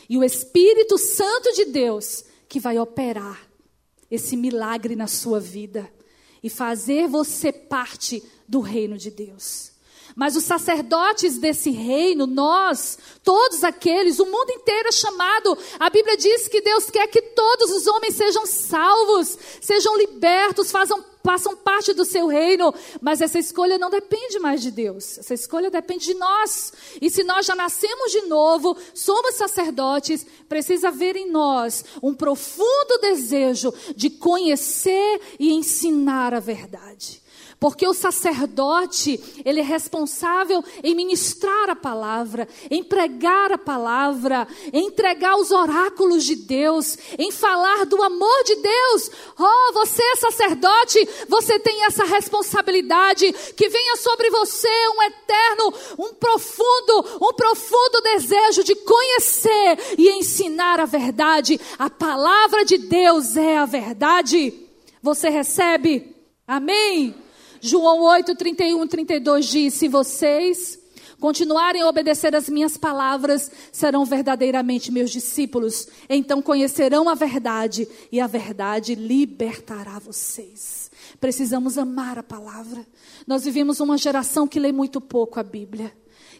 E 0.09 0.17
o 0.17 0.23
Espírito 0.23 0.97
Santo 0.97 1.53
de 1.53 1.65
Deus 1.65 2.25
que 2.49 2.59
vai 2.59 2.77
operar 2.77 3.49
esse 4.11 4.35
milagre 4.35 4.95
na 4.95 5.07
sua 5.07 5.39
vida 5.39 5.91
e 6.43 6.49
fazer 6.49 7.07
você 7.07 7.51
parte 7.51 8.21
do 8.47 8.59
reino 8.59 8.97
de 8.97 9.09
Deus. 9.09 9.72
Mas 10.15 10.35
os 10.35 10.43
sacerdotes 10.43 11.37
desse 11.37 11.71
reino, 11.71 12.27
nós, 12.27 12.99
todos 13.23 13.63
aqueles, 13.63 14.19
o 14.19 14.25
mundo 14.25 14.51
inteiro 14.51 14.89
é 14.89 14.91
chamado. 14.91 15.57
A 15.79 15.89
Bíblia 15.89 16.15
diz 16.15 16.47
que 16.47 16.61
Deus 16.61 16.89
quer 16.89 17.07
que 17.07 17.21
todos 17.21 17.71
os 17.71 17.87
homens 17.87 18.15
sejam 18.15 18.45
salvos, 18.45 19.37
sejam 19.59 19.97
libertos, 19.97 20.69
façam, 20.69 21.03
façam 21.23 21.55
parte 21.55 21.93
do 21.93 22.05
seu 22.05 22.27
reino. 22.27 22.71
Mas 23.01 23.21
essa 23.21 23.39
escolha 23.39 23.79
não 23.79 23.89
depende 23.89 24.37
mais 24.37 24.61
de 24.61 24.69
Deus, 24.69 25.17
essa 25.17 25.33
escolha 25.33 25.71
depende 25.71 26.05
de 26.05 26.13
nós. 26.13 26.73
E 27.01 27.09
se 27.09 27.23
nós 27.23 27.47
já 27.47 27.55
nascemos 27.55 28.11
de 28.11 28.21
novo, 28.21 28.77
somos 28.93 29.35
sacerdotes, 29.35 30.25
precisa 30.47 30.89
haver 30.89 31.15
em 31.15 31.31
nós 31.31 31.83
um 32.03 32.13
profundo 32.13 32.99
desejo 33.01 33.73
de 33.95 34.11
conhecer 34.11 35.21
e 35.39 35.53
ensinar 35.53 36.35
a 36.35 36.39
verdade. 36.39 37.22
Porque 37.63 37.87
o 37.87 37.93
sacerdote, 37.93 39.17
ele 39.45 39.61
é 39.61 39.63
responsável 39.63 40.61
em 40.83 40.93
ministrar 40.93 41.69
a 41.69 41.75
palavra, 41.77 42.45
em 42.69 42.83
pregar 42.83 43.53
a 43.53 43.57
palavra, 43.57 44.45
em 44.73 44.87
entregar 44.87 45.37
os 45.37 45.49
oráculos 45.49 46.25
de 46.25 46.35
Deus, 46.35 46.97
em 47.17 47.31
falar 47.31 47.85
do 47.85 48.03
amor 48.03 48.43
de 48.43 48.55
Deus. 48.57 49.11
Oh, 49.39 49.73
você 49.75 50.03
é 50.03 50.15
sacerdote, 50.17 51.07
você 51.29 51.57
tem 51.57 51.85
essa 51.85 52.03
responsabilidade, 52.03 53.31
que 53.55 53.69
venha 53.69 53.95
sobre 53.95 54.29
você 54.29 54.67
um 54.97 55.03
eterno, 55.03 55.73
um 55.99 56.13
profundo, 56.15 57.19
um 57.21 57.31
profundo 57.33 58.01
desejo 58.01 58.65
de 58.65 58.75
conhecer 58.75 59.95
e 59.97 60.09
ensinar 60.09 60.81
a 60.81 60.85
verdade. 60.85 61.57
A 61.79 61.89
palavra 61.89 62.65
de 62.65 62.77
Deus 62.77 63.37
é 63.37 63.55
a 63.55 63.65
verdade. 63.65 64.53
Você 65.01 65.29
recebe? 65.29 66.13
Amém? 66.45 67.22
João 67.65 68.01
8, 68.01 68.35
31 68.35 68.83
e 68.83 68.87
32 68.89 69.45
diz: 69.45 69.73
Se 69.75 69.87
vocês 69.87 70.77
continuarem 71.17 71.81
a 71.81 71.87
obedecer 71.87 72.35
as 72.35 72.49
minhas 72.49 72.75
palavras, 72.75 73.49
serão 73.71 74.03
verdadeiramente 74.03 74.91
meus 74.91 75.09
discípulos. 75.09 75.87
Então 76.09 76.41
conhecerão 76.41 77.07
a 77.07 77.15
verdade 77.15 77.87
e 78.11 78.19
a 78.19 78.27
verdade 78.27 78.95
libertará 78.95 79.97
vocês. 79.97 80.91
Precisamos 81.21 81.77
amar 81.77 82.19
a 82.19 82.23
palavra. 82.23 82.85
Nós 83.25 83.45
vivemos 83.45 83.79
uma 83.79 83.97
geração 83.97 84.45
que 84.45 84.59
lê 84.59 84.73
muito 84.73 84.99
pouco 84.99 85.39
a 85.39 85.43
Bíblia 85.43 85.93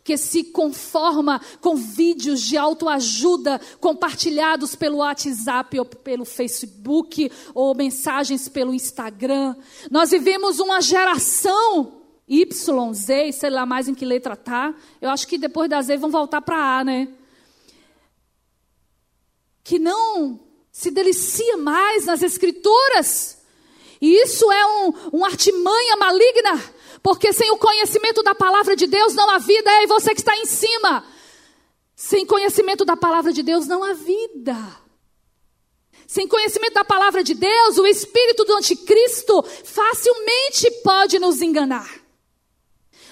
que 0.04 0.18
se 0.18 0.44
conforma 0.44 1.39
com 1.62 1.76
vídeos 1.76 2.42
de 2.42 2.58
autoajuda 2.58 3.60
compartilhados 3.80 4.76
pelo 4.76 4.98
WhatsApp 4.98 5.80
ou 5.80 5.86
pelo 5.86 6.26
Facebook 6.26 7.32
ou 7.54 7.74
mensagens 7.74 8.50
pelo 8.50 8.74
Instagram. 8.74 9.56
Nós 9.89 10.12
vivemos 10.12 10.60
uma 10.60 10.82
geração 10.82 12.02
Y, 12.28 12.94
Z, 12.94 13.32
sei 13.32 13.50
lá 13.50 13.66
mais 13.66 13.88
em 13.88 13.96
que 13.96 14.06
letra 14.06 14.36
tá. 14.36 14.76
Eu 15.02 15.10
acho 15.10 15.28
que 15.28 15.38
depois 15.38 15.70
da 15.70 15.82
Z 15.82 15.98
vão 15.98 16.10
voltar 16.10 16.42
para 16.42 16.80
A, 16.80 16.84
né? 16.84 17.08
Que 19.63 19.80
não 19.80 20.39
se 20.72 20.92
delicia 20.92 21.56
mais 21.58 22.06
nas 22.06 22.22
escrituras. 22.22 23.42
E 24.02 24.22
isso 24.22 24.52
é 24.52 24.66
um, 24.66 24.94
uma 25.13 25.28
artimanha 25.28 25.96
maligna 25.96 26.62
porque 27.04 27.34
sem 27.34 27.52
o 27.52 27.58
conhecimento 27.58 28.24
da 28.24 28.34
palavra 28.34 28.78
de 28.78 28.88
Deus 28.88 29.13
não 29.13 29.30
há 29.30 29.38
vida. 29.38 29.70
É 29.70 29.86
você 29.86 30.16
que 30.16 30.22
está 30.22 30.38
em 30.38 30.46
cima. 30.46 31.06
Sem 31.94 32.26
conhecimento 32.26 32.86
da 32.86 32.96
palavra 32.96 33.34
de 33.34 33.44
Deus 33.44 33.68
não 33.68 33.84
há 33.84 33.94
vida. 33.94 34.58
Sem 36.08 36.28
conhecimento 36.28 36.76
da 36.76 36.86
palavra 36.86 37.22
de 37.22 37.34
Deus, 37.34 37.78
o 37.78 37.86
espírito 37.86 38.46
do 38.46 38.56
anticristo 38.56 39.44
facilmente 39.44 40.72
pode 40.82 41.20
nos 41.20 41.42
enganar. 41.42 42.02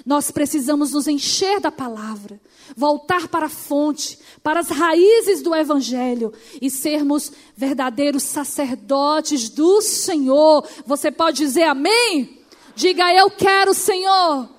Nós 0.05 0.31
precisamos 0.31 0.93
nos 0.93 1.07
encher 1.07 1.59
da 1.59 1.71
palavra, 1.71 2.39
voltar 2.75 3.27
para 3.27 3.47
a 3.47 3.49
fonte, 3.49 4.17
para 4.41 4.61
as 4.61 4.69
raízes 4.69 5.41
do 5.41 5.53
evangelho 5.53 6.33
e 6.61 6.69
sermos 6.69 7.31
verdadeiros 7.55 8.23
sacerdotes 8.23 9.49
do 9.49 9.81
Senhor. 9.81 10.67
Você 10.85 11.11
pode 11.11 11.37
dizer 11.37 11.63
amém? 11.63 12.40
Diga: 12.75 13.13
Eu 13.13 13.29
quero, 13.29 13.73
Senhor, 13.73 14.49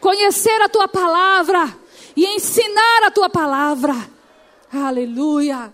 conhecer 0.00 0.60
a 0.62 0.68
tua 0.68 0.88
palavra 0.88 1.78
e 2.16 2.26
ensinar 2.26 3.04
a 3.04 3.10
tua 3.10 3.28
palavra. 3.28 3.94
Aleluia. 4.72 5.72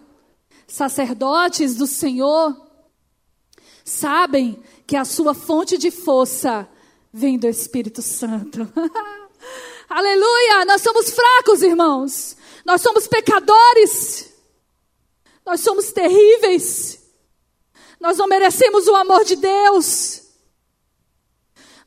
Sacerdotes 0.67 1.77
do 1.77 1.87
Senhor 1.87 2.55
sabem 3.85 4.63
que 4.87 4.97
a 4.97 5.05
sua 5.05 5.35
fonte 5.35 5.79
de 5.79 5.91
força 5.91 6.69
vem 7.13 7.39
do 7.39 7.49
Espírito 7.49 8.03
Santo. 8.03 8.71
Aleluia! 9.89 10.65
Nós 10.67 10.83
somos 10.83 11.11
fracos, 11.11 11.63
irmãos. 11.63 12.37
Nós 12.65 12.83
somos 12.83 13.09
pecadores. 13.09 14.33
Nós 15.45 15.61
somos 15.61 15.91
terríveis. 15.93 17.01
Nós 17.99 18.19
não 18.19 18.27
merecemos 18.27 18.87
o 18.87 18.95
amor 18.95 19.25
de 19.25 19.37
Deus. 19.37 20.08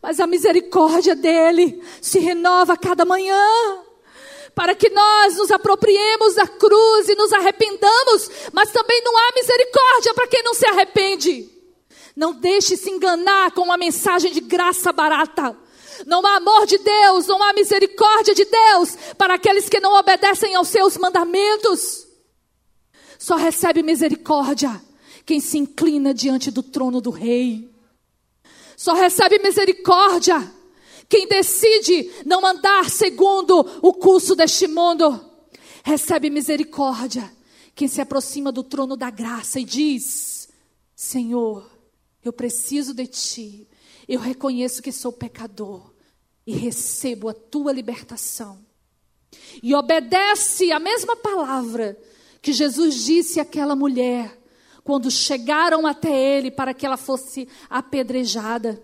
Mas 0.02 0.20
a 0.20 0.26
misericórdia 0.26 1.16
dele 1.16 1.82
se 2.02 2.20
renova 2.20 2.74
a 2.74 2.78
cada 2.78 3.06
manhã. 3.06 3.38
Para 4.56 4.76
que 4.76 4.90
nós 4.90 5.38
nos 5.38 5.52
apropriemos 5.52 6.36
da 6.36 6.48
cruz 6.48 7.08
e 7.08 7.16
nos 7.16 7.32
arrependamos, 7.32 8.30
mas 8.52 8.72
também 8.72 9.02
não 9.04 9.16
há 9.16 9.32
misericórdia 9.36 10.14
para 10.14 10.28
quem 10.28 10.44
não 10.44 10.54
se 10.54 10.66
arrepende. 10.66 11.50
Não 12.16 12.34
deixe 12.34 12.76
se 12.76 12.90
enganar 12.90 13.52
com 13.52 13.62
uma 13.62 13.78
mensagem 13.78 14.32
de 14.32 14.42
graça 14.42 14.92
barata. 14.92 15.56
Não 16.06 16.26
há 16.26 16.36
amor 16.38 16.66
de 16.66 16.78
Deus, 16.80 17.28
não 17.28 17.42
há 17.42 17.54
misericórdia 17.54 18.34
de 18.34 18.44
Deus 18.44 18.98
para 19.18 19.36
aqueles 19.36 19.70
que 19.70 19.80
não 19.80 19.94
obedecem 19.94 20.56
aos 20.56 20.68
seus 20.68 20.98
mandamentos. 20.98 22.08
Só 23.18 23.36
recebe 23.36 23.84
misericórdia 23.84 24.82
quem 25.26 25.40
se 25.40 25.58
inclina 25.58 26.14
diante 26.14 26.50
do 26.50 26.64
trono 26.64 27.00
do 27.00 27.12
Rei. 27.12 27.71
Só 28.82 28.94
recebe 28.96 29.38
misericórdia 29.38 30.52
quem 31.08 31.28
decide 31.28 32.12
não 32.26 32.44
andar 32.44 32.90
segundo 32.90 33.60
o 33.80 33.94
curso 33.94 34.36
deste 34.36 34.68
mundo. 34.68 35.24
Recebe 35.84 36.32
misericórdia 36.32 37.32
quem 37.76 37.88
se 37.88 38.02
aproxima 38.02 38.52
do 38.52 38.64
trono 38.64 38.98
da 38.98 39.12
graça 39.12 39.60
e 39.60 39.64
diz: 39.64 40.50
Senhor, 40.96 41.70
eu 42.26 42.34
preciso 42.34 42.92
de 42.92 43.06
ti. 43.06 43.68
Eu 44.08 44.20
reconheço 44.20 44.82
que 44.82 44.92
sou 44.92 45.12
pecador 45.12 45.94
e 46.44 46.52
recebo 46.54 47.30
a 47.30 47.36
tua 47.36 47.72
libertação. 47.72 48.66
E 49.62 49.76
obedece 49.76 50.72
a 50.72 50.80
mesma 50.80 51.16
palavra 51.16 51.96
que 52.42 52.52
Jesus 52.52 52.96
disse 52.96 53.40
àquela 53.40 53.76
mulher 53.76 54.41
quando 54.92 55.10
chegaram 55.10 55.88
até 55.88 56.12
ele 56.12 56.52
para 56.52 56.74
que 56.74 56.86
ela 56.86 56.98
fosse 56.98 57.48
apedrejada. 57.70 58.84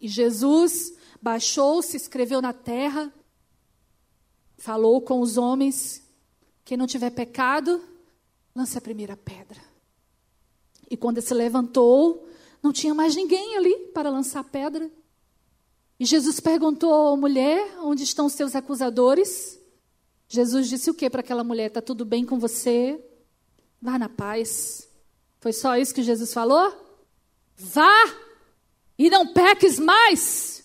E 0.00 0.06
Jesus 0.06 0.92
baixou-se, 1.20 1.96
escreveu 1.96 2.40
na 2.40 2.52
terra, 2.52 3.12
falou 4.58 5.02
com 5.02 5.20
os 5.20 5.36
homens: 5.36 6.08
quem 6.64 6.76
não 6.76 6.86
tiver 6.86 7.10
pecado, 7.10 7.82
lance 8.54 8.78
a 8.78 8.80
primeira 8.80 9.16
pedra. 9.16 9.60
E 10.88 10.96
quando 10.96 11.18
ele 11.18 11.26
se 11.26 11.34
levantou, 11.34 12.28
não 12.62 12.72
tinha 12.72 12.94
mais 12.94 13.16
ninguém 13.16 13.56
ali 13.56 13.74
para 13.92 14.10
lançar 14.10 14.44
pedra. 14.44 14.88
E 15.98 16.04
Jesus 16.04 16.38
perguntou 16.38 17.08
à 17.08 17.16
mulher: 17.16 17.76
onde 17.80 18.04
estão 18.04 18.26
os 18.26 18.34
seus 18.34 18.54
acusadores? 18.54 19.60
Jesus 20.28 20.68
disse 20.68 20.88
o 20.88 20.94
que 20.94 21.10
para 21.10 21.22
aquela 21.22 21.42
mulher? 21.42 21.66
Está 21.66 21.82
tudo 21.82 22.04
bem 22.04 22.24
com 22.24 22.38
você? 22.38 23.04
Vá 23.82 23.98
na 23.98 24.08
paz. 24.08 24.87
Foi 25.40 25.52
só 25.52 25.76
isso 25.76 25.94
que 25.94 26.02
Jesus 26.02 26.32
falou? 26.32 26.72
Vá 27.56 27.92
e 28.98 29.08
não 29.08 29.32
peques 29.32 29.78
mais. 29.78 30.64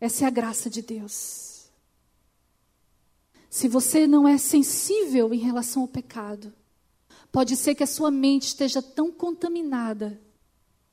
Essa 0.00 0.24
é 0.24 0.26
a 0.28 0.30
graça 0.30 0.70
de 0.70 0.82
Deus. 0.82 1.46
se 3.50 3.66
você 3.66 4.06
não 4.06 4.28
é 4.28 4.38
sensível 4.38 5.34
em 5.34 5.38
relação 5.38 5.82
ao 5.82 5.88
pecado, 5.88 6.52
pode 7.32 7.56
ser 7.56 7.74
que 7.74 7.82
a 7.82 7.88
sua 7.88 8.10
mente 8.10 8.48
esteja 8.48 8.80
tão 8.80 9.10
contaminada 9.10 10.20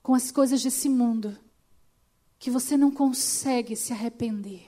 com 0.02 0.15
as 0.15 0.32
coisas 0.32 0.63
desse 0.63 0.89
mundo 0.89 1.38
que 2.39 2.50
você 2.50 2.76
não 2.76 2.89
consegue 2.89 3.76
se 3.76 3.93
arrepender. 3.93 4.63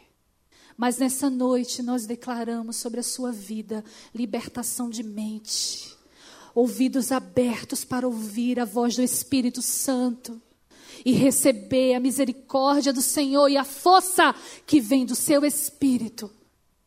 Mas 0.76 0.98
nessa 0.98 1.30
noite 1.30 1.82
nós 1.82 2.06
declaramos 2.06 2.76
sobre 2.76 3.00
a 3.00 3.04
sua 3.04 3.32
vida 3.32 3.84
libertação 4.14 4.90
de 4.90 5.02
mente, 5.02 5.97
ouvidos 6.58 7.12
abertos 7.12 7.86
para 7.86 8.08
ouvir 8.08 8.60
a 8.60 8.66
voz 8.66 8.96
do 8.96 9.04
Espírito 9.04 9.62
Santo 9.62 10.42
e 11.06 11.12
receber 11.12 11.94
a 11.94 12.00
misericórdia 12.00 12.92
do 12.92 13.00
Senhor 13.00 13.48
e 13.48 13.56
a 13.56 13.64
força 13.64 14.34
que 14.66 14.82
vem 14.82 15.06
do 15.06 15.14
seu 15.14 15.46
Espírito, 15.46 16.32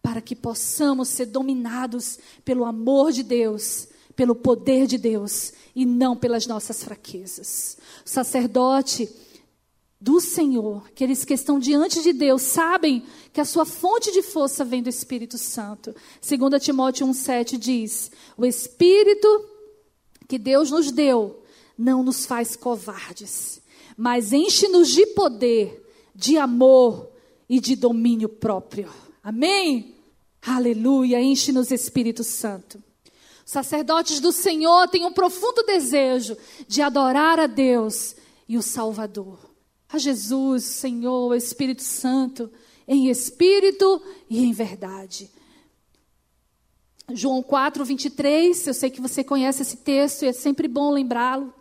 para 0.02 0.20
que 0.20 0.34
possamos 0.34 1.08
ser 1.08 1.26
dominados 1.26 2.18
pelo 2.44 2.64
amor 2.64 3.12
de 3.12 3.22
Deus, 3.22 3.86
pelo 4.16 4.34
poder 4.34 4.88
de 4.88 4.98
Deus 4.98 5.52
e 5.72 5.86
não 5.86 6.16
pelas 6.16 6.48
nossas 6.48 6.82
fraquezas. 6.82 7.78
O 8.04 8.10
sacerdote 8.10 9.08
do 10.00 10.18
Senhor, 10.18 10.82
aqueles 10.88 11.24
que 11.24 11.34
estão 11.34 11.60
diante 11.60 12.02
de 12.02 12.12
Deus, 12.12 12.42
sabem 12.42 13.04
que 13.32 13.40
a 13.40 13.44
sua 13.44 13.64
fonte 13.64 14.10
de 14.10 14.22
força 14.22 14.64
vem 14.64 14.82
do 14.82 14.88
Espírito 14.88 15.38
Santo. 15.38 15.94
2 16.28 16.60
Timóteo 16.60 17.06
1,7 17.06 17.56
diz: 17.56 18.10
O 18.36 18.44
Espírito 18.44 19.49
que 20.30 20.38
Deus 20.38 20.70
nos 20.70 20.92
deu 20.92 21.42
não 21.76 22.04
nos 22.04 22.24
faz 22.24 22.54
covardes, 22.54 23.60
mas 23.96 24.32
enche-nos 24.32 24.88
de 24.88 25.04
poder, 25.06 25.84
de 26.14 26.38
amor 26.38 27.10
e 27.48 27.58
de 27.58 27.74
domínio 27.74 28.28
próprio. 28.28 28.88
Amém? 29.22 29.96
Aleluia, 30.40 31.20
enche-nos 31.20 31.72
Espírito 31.72 32.22
Santo. 32.22 32.80
Sacerdotes 33.44 34.20
do 34.20 34.30
Senhor 34.30 34.86
têm 34.88 35.04
um 35.04 35.12
profundo 35.12 35.64
desejo 35.64 36.36
de 36.68 36.80
adorar 36.80 37.40
a 37.40 37.48
Deus 37.48 38.14
e 38.48 38.56
o 38.56 38.62
Salvador 38.62 39.50
a 39.92 39.98
Jesus, 39.98 40.64
Senhor, 40.64 41.34
Espírito 41.34 41.82
Santo, 41.82 42.48
em 42.86 43.08
espírito 43.08 44.00
e 44.28 44.44
em 44.44 44.52
verdade. 44.52 45.28
João 47.14 47.42
4, 47.42 47.84
23, 47.84 48.66
eu 48.66 48.74
sei 48.74 48.90
que 48.90 49.00
você 49.00 49.22
conhece 49.22 49.62
esse 49.62 49.76
texto 49.76 50.24
e 50.24 50.28
é 50.28 50.32
sempre 50.32 50.68
bom 50.68 50.90
lembrá-lo. 50.90 51.52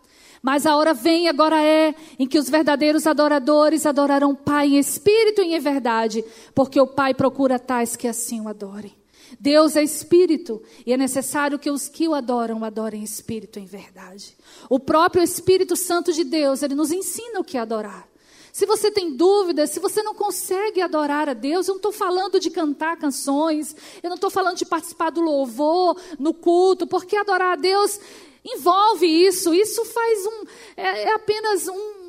Mas 0.42 0.64
a 0.64 0.74
hora 0.76 0.94
vem, 0.94 1.28
agora 1.28 1.62
é, 1.62 1.94
em 2.18 2.26
que 2.26 2.38
os 2.38 2.48
verdadeiros 2.48 3.06
adoradores 3.06 3.84
adorarão 3.84 4.30
o 4.30 4.36
Pai 4.36 4.68
em 4.68 4.78
espírito 4.78 5.42
e 5.42 5.54
em 5.54 5.60
verdade, 5.60 6.24
porque 6.54 6.80
o 6.80 6.86
Pai 6.86 7.12
procura 7.12 7.58
tais 7.58 7.94
que 7.94 8.08
assim 8.08 8.40
o 8.40 8.48
adorem. 8.48 8.94
Deus 9.38 9.76
é 9.76 9.82
espírito 9.82 10.62
e 10.84 10.92
é 10.92 10.96
necessário 10.96 11.58
que 11.58 11.70
os 11.70 11.88
que 11.88 12.08
o 12.08 12.14
adoram 12.14 12.60
o 12.60 12.64
adorem 12.64 13.02
em 13.02 13.04
espírito 13.04 13.58
e 13.58 13.62
em 13.62 13.66
verdade. 13.66 14.36
O 14.68 14.80
próprio 14.80 15.22
Espírito 15.22 15.76
Santo 15.76 16.12
de 16.12 16.24
Deus, 16.24 16.62
ele 16.62 16.74
nos 16.74 16.90
ensina 16.90 17.38
o 17.38 17.44
que 17.44 17.58
adorar. 17.58 18.09
Se 18.52 18.66
você 18.66 18.90
tem 18.90 19.14
dúvidas, 19.14 19.70
se 19.70 19.80
você 19.80 20.02
não 20.02 20.14
consegue 20.14 20.80
adorar 20.80 21.28
a 21.28 21.34
Deus, 21.34 21.68
eu 21.68 21.74
não 21.74 21.78
estou 21.78 21.92
falando 21.92 22.40
de 22.40 22.50
cantar 22.50 22.96
canções, 22.96 23.74
eu 24.02 24.08
não 24.08 24.16
estou 24.16 24.30
falando 24.30 24.56
de 24.56 24.66
participar 24.66 25.10
do 25.10 25.20
louvor 25.20 25.96
no 26.18 26.34
culto, 26.34 26.86
porque 26.86 27.16
adorar 27.16 27.52
a 27.52 27.56
Deus 27.56 28.00
envolve 28.44 29.06
isso. 29.06 29.54
Isso 29.54 29.84
faz 29.84 30.26
um. 30.26 30.44
é, 30.76 31.02
é 31.04 31.14
apenas 31.14 31.68
um 31.68 31.99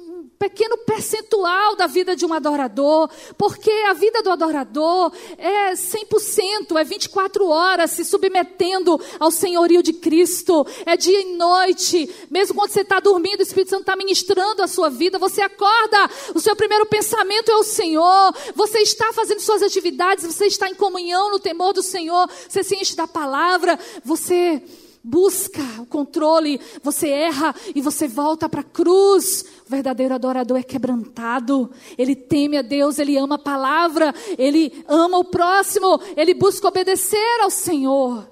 pequeno 0.42 0.76
percentual 0.76 1.76
da 1.76 1.86
vida 1.86 2.16
de 2.16 2.26
um 2.26 2.34
adorador, 2.34 3.08
porque 3.38 3.70
a 3.88 3.94
vida 3.94 4.24
do 4.24 4.32
adorador 4.32 5.14
é 5.38 5.74
100%, 5.74 6.80
é 6.80 6.84
24 6.84 7.48
horas 7.48 7.92
se 7.92 8.04
submetendo 8.04 9.00
ao 9.20 9.30
senhorio 9.30 9.84
de 9.84 9.94
Cristo, 9.94 10.66
é 10.84 10.98
dia 10.98 11.22
e 11.22 11.38
noite, 11.38 12.10
mesmo 12.32 12.56
quando 12.56 12.72
você 12.72 12.82
está 12.82 13.00
dormindo, 13.00 13.42
o 13.42 13.44
Espírito 13.44 13.70
Santo 13.70 13.82
está 13.82 13.96
ministrando 13.96 14.64
a 14.64 14.68
sua 14.68 14.90
vida, 14.90 15.20
você 15.20 15.42
acorda, 15.44 16.10
o 16.34 16.40
seu 16.40 16.56
primeiro 16.56 16.88
pensamento 16.88 17.52
é 17.52 17.56
o 17.58 17.64
Senhor, 17.64 18.34
você 18.56 18.80
está 18.80 19.14
fazendo 19.14 19.42
suas 19.42 19.62
atividades, 19.62 20.26
você 20.26 20.48
está 20.48 20.68
em 20.68 20.74
comunhão 20.74 21.30
no 21.30 21.40
temor 21.40 21.72
do 21.72 21.84
Senhor, 21.84 22.28
você 22.50 22.64
se 22.64 22.76
enche 22.76 22.96
da 22.96 23.08
palavra, 23.08 23.78
você 24.04 24.64
busca 25.04 25.62
o 25.80 25.86
controle, 25.86 26.60
você 26.84 27.10
erra 27.10 27.56
e 27.74 27.82
você 27.82 28.08
volta 28.08 28.48
para 28.48 28.62
a 28.62 28.64
cruz. 28.64 29.46
Verdadeiro 29.72 30.14
adorador 30.14 30.58
é 30.58 30.64
quebrantado, 30.64 31.72
ele 31.98 32.14
teme 32.14 32.58
a 32.58 32.62
Deus, 32.62 33.00
ele 33.00 33.18
ama 33.18 33.36
a 33.36 33.40
palavra, 33.40 34.14
ele 34.38 34.84
ama 34.86 35.18
o 35.18 35.24
próximo, 35.24 35.98
ele 36.18 36.34
busca 36.34 36.68
obedecer 36.68 37.40
ao 37.40 37.50
Senhor. 37.50 38.30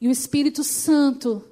E 0.00 0.08
o 0.08 0.10
Espírito 0.10 0.64
Santo 0.64 1.44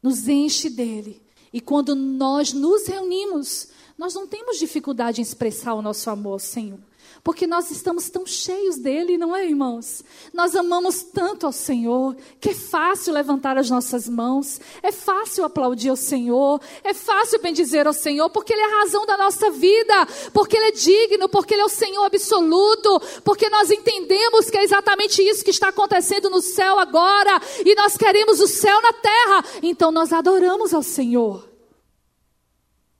nos 0.00 0.28
enche 0.28 0.70
dele. 0.70 1.20
E 1.52 1.60
quando 1.60 1.96
nós 1.96 2.52
nos 2.52 2.86
reunimos, 2.86 3.68
nós 3.98 4.14
não 4.14 4.28
temos 4.28 4.60
dificuldade 4.60 5.20
em 5.20 5.22
expressar 5.22 5.74
o 5.74 5.82
nosso 5.82 6.08
amor 6.08 6.34
ao 6.34 6.38
Senhor 6.38 6.78
porque 7.22 7.46
nós 7.46 7.70
estamos 7.70 8.08
tão 8.08 8.24
cheios 8.26 8.76
dele, 8.76 9.18
não 9.18 9.34
é, 9.34 9.46
irmãos? 9.46 10.02
Nós 10.32 10.54
amamos 10.54 11.02
tanto 11.02 11.46
ao 11.46 11.52
Senhor 11.52 12.16
que 12.40 12.50
é 12.50 12.54
fácil 12.54 13.12
levantar 13.12 13.58
as 13.58 13.70
nossas 13.70 14.08
mãos, 14.08 14.60
é 14.82 14.92
fácil 14.92 15.44
aplaudir 15.44 15.88
ao 15.88 15.96
Senhor, 15.96 16.60
é 16.84 16.94
fácil 16.94 17.40
bendizer 17.40 17.86
ao 17.86 17.92
Senhor, 17.92 18.30
porque 18.30 18.52
Ele 18.52 18.62
é 18.62 18.64
a 18.64 18.80
razão 18.80 19.04
da 19.06 19.16
nossa 19.16 19.50
vida, 19.50 20.06
porque 20.32 20.56
Ele 20.56 20.66
é 20.66 20.72
digno, 20.72 21.28
porque 21.28 21.54
Ele 21.54 21.62
é 21.62 21.66
o 21.66 21.68
Senhor 21.68 22.04
absoluto, 22.04 23.00
porque 23.24 23.48
nós 23.48 23.70
entendemos 23.70 24.50
que 24.50 24.58
é 24.58 24.64
exatamente 24.64 25.22
isso 25.22 25.44
que 25.44 25.50
está 25.50 25.68
acontecendo 25.68 26.30
no 26.30 26.40
céu 26.40 26.78
agora, 26.78 27.40
e 27.64 27.74
nós 27.74 27.96
queremos 27.96 28.40
o 28.40 28.46
céu 28.46 28.80
na 28.82 28.92
terra, 28.92 29.44
então 29.62 29.90
nós 29.90 30.12
adoramos 30.12 30.72
ao 30.72 30.82
Senhor. 30.82 31.48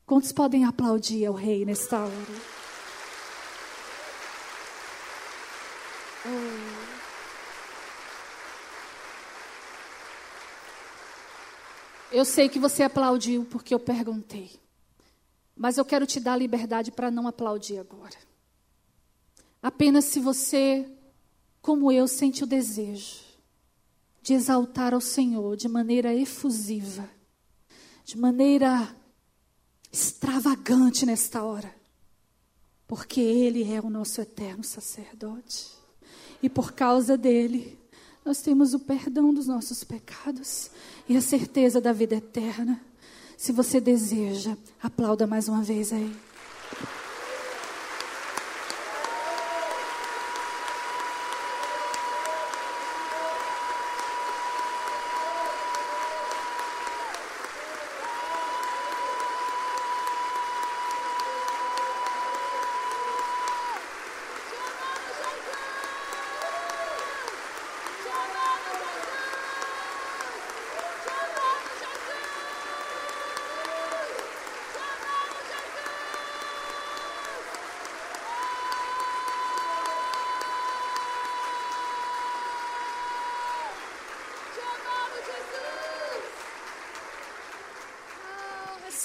Quantos 0.06 0.30
podem 0.30 0.64
aplaudir 0.64 1.26
ao 1.26 1.34
Rei 1.34 1.64
nesta 1.64 1.98
hora? 1.98 2.55
Eu 12.10 12.24
sei 12.24 12.48
que 12.48 12.58
você 12.58 12.82
aplaudiu 12.82 13.44
porque 13.44 13.74
eu 13.74 13.78
perguntei. 13.78 14.58
Mas 15.54 15.76
eu 15.76 15.84
quero 15.84 16.06
te 16.06 16.18
dar 16.18 16.36
liberdade 16.36 16.90
para 16.90 17.10
não 17.10 17.26
aplaudir 17.26 17.78
agora. 17.78 18.16
Apenas 19.62 20.06
se 20.06 20.18
você, 20.18 20.90
como 21.60 21.92
eu, 21.92 22.08
sente 22.08 22.42
o 22.42 22.46
desejo 22.46 23.26
de 24.22 24.32
exaltar 24.32 24.94
ao 24.94 25.00
Senhor 25.00 25.56
de 25.56 25.68
maneira 25.68 26.14
efusiva, 26.14 27.08
de 28.04 28.18
maneira 28.18 28.96
extravagante 29.92 31.04
nesta 31.04 31.44
hora, 31.44 31.74
porque 32.86 33.20
Ele 33.20 33.72
é 33.72 33.80
o 33.80 33.90
nosso 33.90 34.20
eterno 34.20 34.64
sacerdote. 34.64 35.75
E 36.42 36.48
por 36.48 36.72
causa 36.72 37.16
dele, 37.16 37.78
nós 38.24 38.42
temos 38.42 38.74
o 38.74 38.80
perdão 38.80 39.32
dos 39.32 39.46
nossos 39.46 39.84
pecados 39.84 40.70
e 41.08 41.16
a 41.16 41.20
certeza 41.20 41.80
da 41.80 41.92
vida 41.92 42.16
eterna. 42.16 42.80
Se 43.36 43.52
você 43.52 43.80
deseja, 43.80 44.56
aplauda 44.82 45.26
mais 45.26 45.48
uma 45.48 45.62
vez 45.62 45.92
aí. 45.92 46.14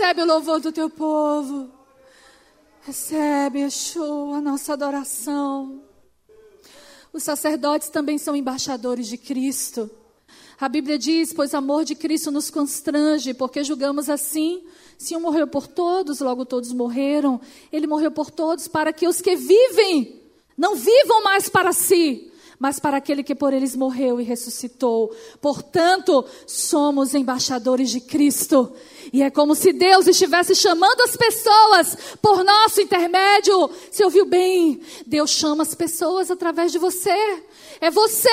Recebe 0.01 0.23
o 0.23 0.25
louvor 0.25 0.59
do 0.59 0.71
teu 0.71 0.89
povo. 0.89 1.69
Recebe, 2.81 3.59
Yeshua, 3.59 4.37
a 4.37 4.41
nossa 4.41 4.73
adoração. 4.73 5.83
Os 7.13 7.21
sacerdotes 7.21 7.89
também 7.89 8.17
são 8.17 8.35
embaixadores 8.35 9.05
de 9.05 9.15
Cristo. 9.15 9.91
A 10.59 10.67
Bíblia 10.67 10.97
diz: 10.97 11.31
Pois 11.31 11.53
amor 11.53 11.85
de 11.85 11.93
Cristo 11.93 12.31
nos 12.31 12.49
constrange, 12.49 13.35
porque 13.35 13.63
julgamos 13.63 14.09
assim. 14.09 14.63
Se 14.97 15.15
um 15.15 15.19
morreu 15.19 15.45
por 15.45 15.67
todos, 15.67 16.19
logo 16.19 16.45
todos 16.47 16.73
morreram. 16.73 17.39
Ele 17.71 17.85
morreu 17.85 18.09
por 18.09 18.31
todos 18.31 18.67
para 18.67 18.91
que 18.91 19.07
os 19.07 19.21
que 19.21 19.35
vivem 19.35 20.19
não 20.57 20.73
vivam 20.73 21.23
mais 21.23 21.47
para 21.47 21.71
si, 21.73 22.30
mas 22.61 22.79
para 22.79 22.97
aquele 22.97 23.23
que 23.23 23.33
por 23.33 23.53
eles 23.53 23.75
morreu 23.75 24.21
e 24.21 24.23
ressuscitou. 24.23 25.11
Portanto, 25.41 26.23
somos 26.45 27.15
embaixadores 27.15 27.89
de 27.89 27.99
Cristo. 27.99 28.71
E 29.11 29.23
é 29.23 29.31
como 29.31 29.55
se 29.55 29.73
Deus 29.73 30.05
estivesse 30.05 30.53
chamando 30.53 31.01
as 31.01 31.17
pessoas 31.17 31.97
por 32.21 32.43
nosso 32.43 32.79
intermédio. 32.79 33.67
Você 33.89 34.05
ouviu 34.05 34.27
bem? 34.27 34.79
Deus 35.07 35.31
chama 35.31 35.63
as 35.63 35.73
pessoas 35.73 36.29
através 36.29 36.71
de 36.71 36.77
você. 36.77 37.41
É 37.79 37.89
você 37.89 38.29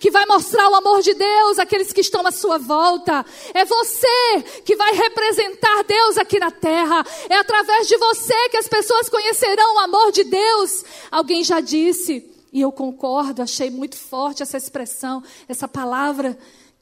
que 0.00 0.10
vai 0.10 0.26
mostrar 0.26 0.68
o 0.68 0.74
amor 0.74 1.00
de 1.00 1.14
Deus 1.14 1.60
àqueles 1.60 1.92
que 1.92 2.00
estão 2.00 2.26
à 2.26 2.32
sua 2.32 2.58
volta. 2.58 3.24
É 3.54 3.64
você 3.64 4.42
que 4.64 4.74
vai 4.74 4.92
representar 4.94 5.84
Deus 5.84 6.18
aqui 6.18 6.40
na 6.40 6.50
terra. 6.50 7.06
É 7.28 7.36
através 7.36 7.86
de 7.86 7.96
você 7.96 8.48
que 8.48 8.56
as 8.56 8.66
pessoas 8.66 9.08
conhecerão 9.08 9.76
o 9.76 9.78
amor 9.78 10.10
de 10.10 10.24
Deus. 10.24 10.84
Alguém 11.08 11.44
já 11.44 11.60
disse, 11.60 12.29
e 12.52 12.60
eu 12.60 12.72
concordo, 12.72 13.42
achei 13.42 13.70
muito 13.70 13.96
forte 13.96 14.42
essa 14.42 14.56
expressão, 14.56 15.22
essa 15.48 15.68
palavra, 15.68 16.36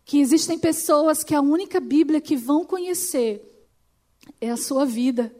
que 0.05 0.19
existem 0.19 0.59
pessoas 0.59 1.23
que 1.23 1.35
a 1.35 1.41
única 1.41 1.79
Bíblia 1.79 2.21
que 2.21 2.37
vão 2.37 2.65
conhecer 2.65 3.45
é 4.41 4.51
a 4.51 4.57
sua 4.57 4.87
vida. 4.87 5.35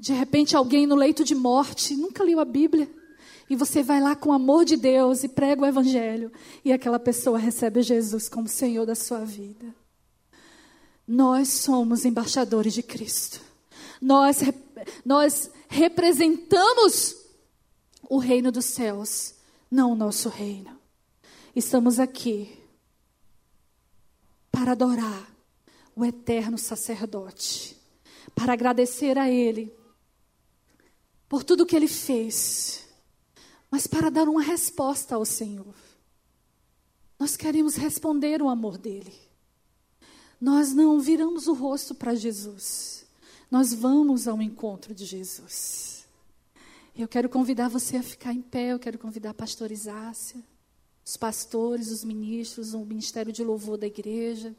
De 0.00 0.12
repente, 0.12 0.56
alguém 0.56 0.86
no 0.86 0.94
leito 0.94 1.24
de 1.24 1.34
morte 1.34 1.94
nunca 1.94 2.24
leu 2.24 2.40
a 2.40 2.44
Bíblia. 2.44 2.88
E 3.50 3.56
você 3.56 3.82
vai 3.82 4.00
lá 4.00 4.14
com 4.14 4.30
o 4.30 4.32
amor 4.32 4.64
de 4.64 4.76
Deus 4.76 5.24
e 5.24 5.28
prega 5.28 5.62
o 5.62 5.66
Evangelho. 5.66 6.30
E 6.64 6.72
aquela 6.72 6.98
pessoa 6.98 7.38
recebe 7.38 7.82
Jesus 7.82 8.28
como 8.28 8.48
Senhor 8.48 8.86
da 8.86 8.94
sua 8.94 9.24
vida. 9.24 9.74
Nós 11.06 11.48
somos 11.48 12.04
embaixadores 12.04 12.74
de 12.74 12.82
Cristo. 12.82 13.40
Nós, 14.00 14.40
nós 15.04 15.50
representamos 15.68 17.17
o 18.08 18.18
reino 18.18 18.50
dos 18.50 18.64
céus, 18.64 19.34
não 19.70 19.92
o 19.92 19.96
nosso 19.96 20.28
reino. 20.28 20.78
Estamos 21.54 22.00
aqui 22.00 22.58
para 24.50 24.72
adorar 24.72 25.30
o 25.94 26.04
eterno 26.04 26.56
sacerdote, 26.56 27.76
para 28.34 28.54
agradecer 28.54 29.18
a 29.18 29.28
Ele 29.28 29.76
por 31.28 31.44
tudo 31.44 31.66
que 31.66 31.76
Ele 31.76 31.88
fez, 31.88 32.86
mas 33.70 33.86
para 33.86 34.10
dar 34.10 34.28
uma 34.28 34.42
resposta 34.42 35.14
ao 35.14 35.24
Senhor. 35.24 35.74
Nós 37.18 37.36
queremos 37.36 37.76
responder 37.76 38.40
o 38.40 38.48
amor 38.48 38.78
dEle. 38.78 39.12
Nós 40.40 40.72
não 40.72 41.00
viramos 41.00 41.48
o 41.48 41.52
rosto 41.52 41.94
para 41.94 42.14
Jesus, 42.14 43.04
nós 43.50 43.74
vamos 43.74 44.28
ao 44.28 44.40
encontro 44.40 44.94
de 44.94 45.04
Jesus. 45.04 45.87
Eu 46.98 47.06
quero 47.06 47.28
convidar 47.28 47.68
você 47.68 47.96
a 47.96 48.02
ficar 48.02 48.32
em 48.32 48.42
pé, 48.42 48.72
eu 48.72 48.78
quero 48.78 48.98
convidar 48.98 49.30
a 49.30 49.34
pastor 49.34 49.70
Isácia, 49.70 50.42
os 51.06 51.16
pastores, 51.16 51.92
os 51.92 52.02
ministros, 52.02 52.74
o 52.74 52.84
ministério 52.84 53.32
de 53.32 53.44
louvor 53.44 53.78
da 53.78 53.86
igreja. 53.86 54.52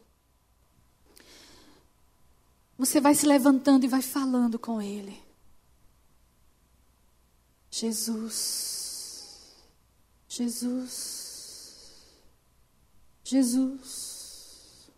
Você 2.77 3.01
vai 3.01 3.13
se 3.13 3.25
levantando 3.25 3.83
e 3.83 3.89
vai 3.89 4.01
falando 4.01 4.57
com 4.57 4.81
ele. 4.81 5.21
Jesus, 7.69 9.53
Jesus, 10.29 11.91
Jesus. 13.21 14.89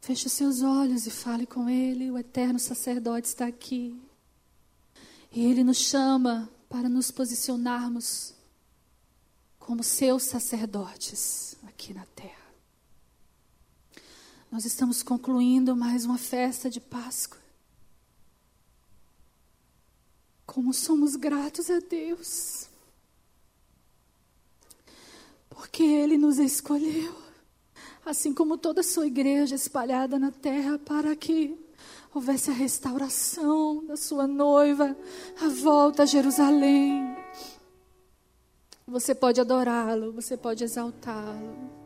Feche 0.00 0.28
seus 0.28 0.62
olhos 0.62 1.08
e 1.08 1.10
fale 1.10 1.44
com 1.44 1.68
ele, 1.68 2.08
o 2.08 2.16
eterno 2.16 2.60
sacerdote 2.60 3.26
está 3.26 3.46
aqui. 3.46 4.00
E 5.34 5.44
Ele 5.44 5.64
nos 5.64 5.78
chama 5.78 6.48
para 6.68 6.88
nos 6.88 7.10
posicionarmos 7.10 8.32
como 9.58 9.82
seus 9.82 10.22
sacerdotes 10.22 11.56
aqui 11.66 11.92
na 11.92 12.06
terra. 12.06 12.54
Nós 14.48 14.64
estamos 14.64 15.02
concluindo 15.02 15.74
mais 15.74 16.04
uma 16.04 16.18
festa 16.18 16.70
de 16.70 16.80
Páscoa. 16.80 17.40
Como 20.46 20.72
somos 20.72 21.16
gratos 21.16 21.68
a 21.68 21.80
Deus, 21.80 22.68
porque 25.50 25.82
Ele 25.82 26.16
nos 26.16 26.38
escolheu, 26.38 27.12
assim 28.06 28.32
como 28.32 28.56
toda 28.56 28.82
a 28.82 28.84
sua 28.84 29.08
igreja 29.08 29.56
espalhada 29.56 30.16
na 30.16 30.30
terra, 30.30 30.78
para 30.78 31.16
que 31.16 31.58
houvesse 32.14 32.50
a 32.50 32.54
restauração 32.54 33.84
da 33.84 33.96
sua 33.96 34.26
noiva, 34.26 34.96
a 35.42 35.48
volta 35.48 36.04
a 36.04 36.06
Jerusalém. 36.06 37.16
Você 38.86 39.14
pode 39.14 39.40
adorá-lo, 39.40 40.12
você 40.12 40.36
pode 40.36 40.62
exaltá-lo. 40.62 41.83